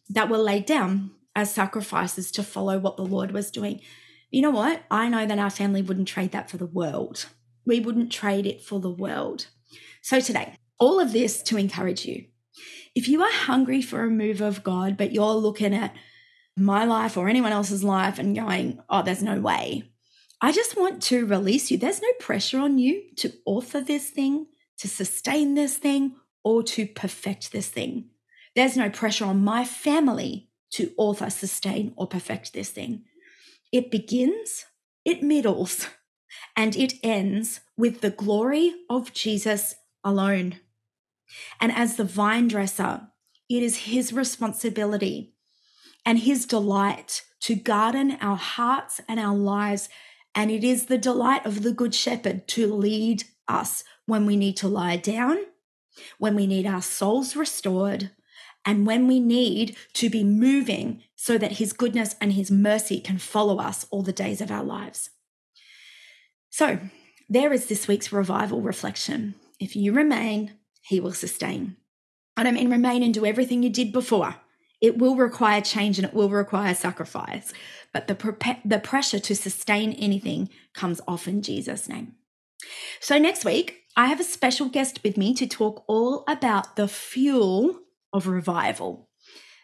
that 0.09 0.29
were 0.29 0.37
laid 0.37 0.65
down 0.65 1.11
as 1.35 1.53
sacrifices 1.53 2.31
to 2.31 2.43
follow 2.43 2.77
what 2.77 2.97
the 2.97 3.05
Lord 3.05 3.31
was 3.31 3.49
doing. 3.49 3.81
You 4.29 4.41
know 4.41 4.51
what? 4.51 4.83
I 4.91 5.09
know 5.09 5.25
that 5.25 5.39
our 5.39 5.49
family 5.49 5.81
wouldn't 5.81 6.07
trade 6.07 6.31
that 6.31 6.49
for 6.51 6.57
the 6.57 6.65
world. 6.65 7.27
We 7.65 7.79
wouldn't 7.79 8.11
trade 8.11 8.45
it 8.45 8.61
for 8.61 8.79
the 8.79 8.89
world. 8.89 9.47
So, 10.01 10.19
today, 10.19 10.55
all 10.79 10.99
of 10.99 11.13
this 11.13 11.41
to 11.43 11.57
encourage 11.57 12.05
you 12.05 12.25
if 12.95 13.07
you 13.07 13.21
are 13.21 13.31
hungry 13.31 13.81
for 13.81 14.03
a 14.03 14.09
move 14.09 14.41
of 14.41 14.63
God, 14.63 14.97
but 14.97 15.11
you're 15.11 15.33
looking 15.33 15.73
at 15.73 15.95
my 16.55 16.85
life 16.85 17.17
or 17.17 17.27
anyone 17.27 17.51
else's 17.51 17.83
life 17.83 18.19
and 18.19 18.35
going, 18.35 18.79
oh, 18.89 19.01
there's 19.01 19.23
no 19.23 19.39
way, 19.39 19.83
I 20.41 20.51
just 20.51 20.77
want 20.77 21.01
to 21.03 21.25
release 21.25 21.71
you. 21.71 21.77
There's 21.77 22.01
no 22.01 22.11
pressure 22.19 22.59
on 22.59 22.77
you 22.77 23.01
to 23.17 23.33
author 23.45 23.81
this 23.81 24.09
thing, 24.09 24.47
to 24.79 24.87
sustain 24.87 25.55
this 25.55 25.77
thing, 25.77 26.15
or 26.43 26.63
to 26.63 26.85
perfect 26.85 27.51
this 27.51 27.69
thing. 27.69 28.09
There's 28.55 28.77
no 28.77 28.89
pressure 28.89 29.25
on 29.25 29.43
my 29.43 29.63
family 29.63 30.49
to 30.71 30.91
author, 30.97 31.29
sustain, 31.29 31.93
or 31.95 32.07
perfect 32.07 32.53
this 32.53 32.69
thing. 32.69 33.03
It 33.71 33.89
begins, 33.89 34.65
it 35.05 35.23
middles, 35.23 35.87
and 36.55 36.75
it 36.75 36.93
ends 37.01 37.61
with 37.77 38.01
the 38.01 38.11
glory 38.11 38.75
of 38.89 39.13
Jesus 39.13 39.75
alone. 40.03 40.59
And 41.59 41.71
as 41.71 41.95
the 41.95 42.03
vine 42.03 42.47
dresser, 42.47 43.07
it 43.49 43.63
is 43.63 43.77
his 43.77 44.13
responsibility 44.13 45.33
and 46.05 46.19
his 46.19 46.45
delight 46.45 47.23
to 47.41 47.55
garden 47.55 48.17
our 48.21 48.37
hearts 48.37 49.01
and 49.07 49.19
our 49.19 49.35
lives. 49.35 49.89
And 50.35 50.49
it 50.49 50.63
is 50.63 50.85
the 50.85 50.97
delight 50.97 51.45
of 51.45 51.63
the 51.63 51.73
Good 51.73 51.93
Shepherd 51.93 52.47
to 52.49 52.73
lead 52.73 53.23
us 53.47 53.83
when 54.05 54.25
we 54.25 54.35
need 54.35 54.57
to 54.57 54.67
lie 54.67 54.97
down, 54.97 55.37
when 56.17 56.35
we 56.35 56.47
need 56.47 56.65
our 56.65 56.81
souls 56.81 57.35
restored, 57.35 58.11
and 58.65 58.87
when 58.87 59.07
we 59.07 59.19
need 59.19 59.75
to 59.93 60.09
be 60.09 60.23
moving 60.23 61.03
so 61.15 61.37
that 61.37 61.53
his 61.53 61.73
goodness 61.73 62.15
and 62.19 62.33
his 62.33 62.49
mercy 62.49 62.99
can 62.99 63.17
follow 63.17 63.59
us 63.59 63.85
all 63.91 64.01
the 64.01 64.13
days 64.13 64.41
of 64.41 64.51
our 64.51 64.63
lives. 64.63 65.09
So, 66.49 66.79
there 67.29 67.53
is 67.53 67.67
this 67.67 67.87
week's 67.87 68.11
revival 68.11 68.61
reflection. 68.61 69.35
If 69.59 69.75
you 69.75 69.93
remain, 69.93 70.53
he 70.83 70.99
will 70.99 71.13
sustain. 71.13 71.77
I 72.35 72.43
don't 72.43 72.55
mean 72.55 72.69
remain 72.69 73.03
and 73.03 73.13
do 73.13 73.25
everything 73.25 73.63
you 73.63 73.69
did 73.69 73.91
before. 73.91 74.35
It 74.81 74.97
will 74.97 75.15
require 75.15 75.61
change 75.61 75.97
and 75.97 76.07
it 76.07 76.13
will 76.13 76.29
require 76.29 76.75
sacrifice. 76.75 77.53
But 77.93 78.07
the, 78.07 78.57
the 78.65 78.79
pressure 78.79 79.19
to 79.19 79.35
sustain 79.35 79.93
anything 79.93 80.49
comes 80.73 80.99
off 81.07 81.27
in 81.27 81.41
Jesus' 81.41 81.87
name. 81.87 82.15
So, 82.99 83.17
next 83.17 83.45
week, 83.45 83.83
I 83.95 84.07
have 84.07 84.19
a 84.19 84.25
special 84.25 84.67
guest 84.67 84.99
with 85.03 85.17
me 85.17 85.33
to 85.35 85.47
talk 85.47 85.83
all 85.87 86.23
about 86.27 86.75
the 86.75 86.87
fuel 86.87 87.79
of 88.11 88.27
revival. 88.27 89.09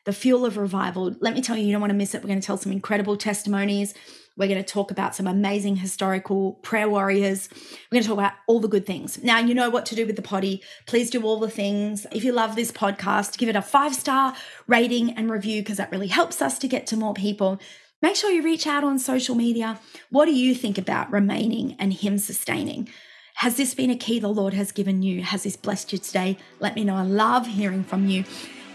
The 0.05 0.13
fuel 0.13 0.45
of 0.45 0.57
revival. 0.57 1.15
Let 1.19 1.33
me 1.33 1.41
tell 1.41 1.57
you, 1.57 1.65
you 1.65 1.71
don't 1.71 1.81
want 1.81 1.91
to 1.91 1.97
miss 1.97 2.15
it. 2.15 2.21
We're 2.21 2.29
going 2.29 2.39
to 2.39 2.45
tell 2.45 2.57
some 2.57 2.71
incredible 2.71 3.17
testimonies. 3.17 3.93
We're 4.39 4.47
going 4.47 4.63
to 4.63 4.73
talk 4.73 4.89
about 4.89 5.15
some 5.15 5.27
amazing 5.27 5.75
historical 5.75 6.53
prayer 6.63 6.89
warriors. 6.89 7.49
We're 7.51 7.97
going 7.97 8.03
to 8.03 8.07
talk 8.07 8.17
about 8.17 8.33
all 8.47 8.61
the 8.61 8.69
good 8.69 8.85
things. 8.85 9.21
Now, 9.21 9.39
you 9.39 9.53
know 9.53 9.69
what 9.69 9.85
to 9.87 9.95
do 9.95 10.05
with 10.05 10.15
the 10.15 10.21
potty. 10.21 10.63
Please 10.85 11.09
do 11.09 11.23
all 11.23 11.39
the 11.39 11.49
things. 11.49 12.07
If 12.13 12.23
you 12.23 12.31
love 12.31 12.55
this 12.55 12.71
podcast, 12.71 13.37
give 13.37 13.49
it 13.49 13.57
a 13.57 13.61
five 13.61 13.93
star 13.93 14.33
rating 14.65 15.11
and 15.11 15.29
review 15.29 15.61
because 15.61 15.75
that 15.75 15.91
really 15.91 16.07
helps 16.07 16.41
us 16.41 16.57
to 16.59 16.69
get 16.69 16.87
to 16.87 16.95
more 16.95 17.13
people. 17.13 17.59
Make 18.01 18.15
sure 18.15 18.31
you 18.31 18.41
reach 18.41 18.65
out 18.65 18.85
on 18.85 18.97
social 18.97 19.35
media. 19.35 19.77
What 20.09 20.23
do 20.25 20.33
you 20.33 20.55
think 20.55 20.77
about 20.77 21.11
remaining 21.11 21.75
and 21.77 21.91
Him 21.91 22.17
sustaining? 22.17 22.87
Has 23.35 23.57
this 23.57 23.73
been 23.73 23.89
a 23.89 23.97
key 23.97 24.19
the 24.19 24.29
Lord 24.29 24.53
has 24.53 24.71
given 24.71 25.03
you? 25.03 25.21
Has 25.21 25.43
this 25.43 25.57
blessed 25.57 25.91
you 25.91 25.99
today? 25.99 26.37
Let 26.61 26.75
me 26.75 26.85
know. 26.85 26.95
I 26.95 27.03
love 27.03 27.45
hearing 27.45 27.83
from 27.83 28.07
you. 28.07 28.23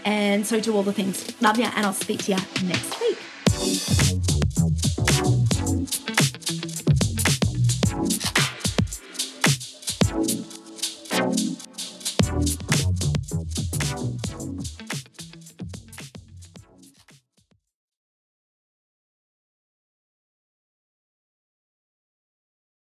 And 0.04 0.46
so 0.46 0.60
do 0.60 0.76
all 0.76 0.82
the 0.82 0.92
things. 0.92 1.40
Love 1.40 1.58
you, 1.58 1.64
and 1.64 1.86
I'll 1.86 1.94
speak 1.94 2.24
to 2.24 2.32
you 2.32 2.38
next 2.66 3.00
week. 3.00 4.33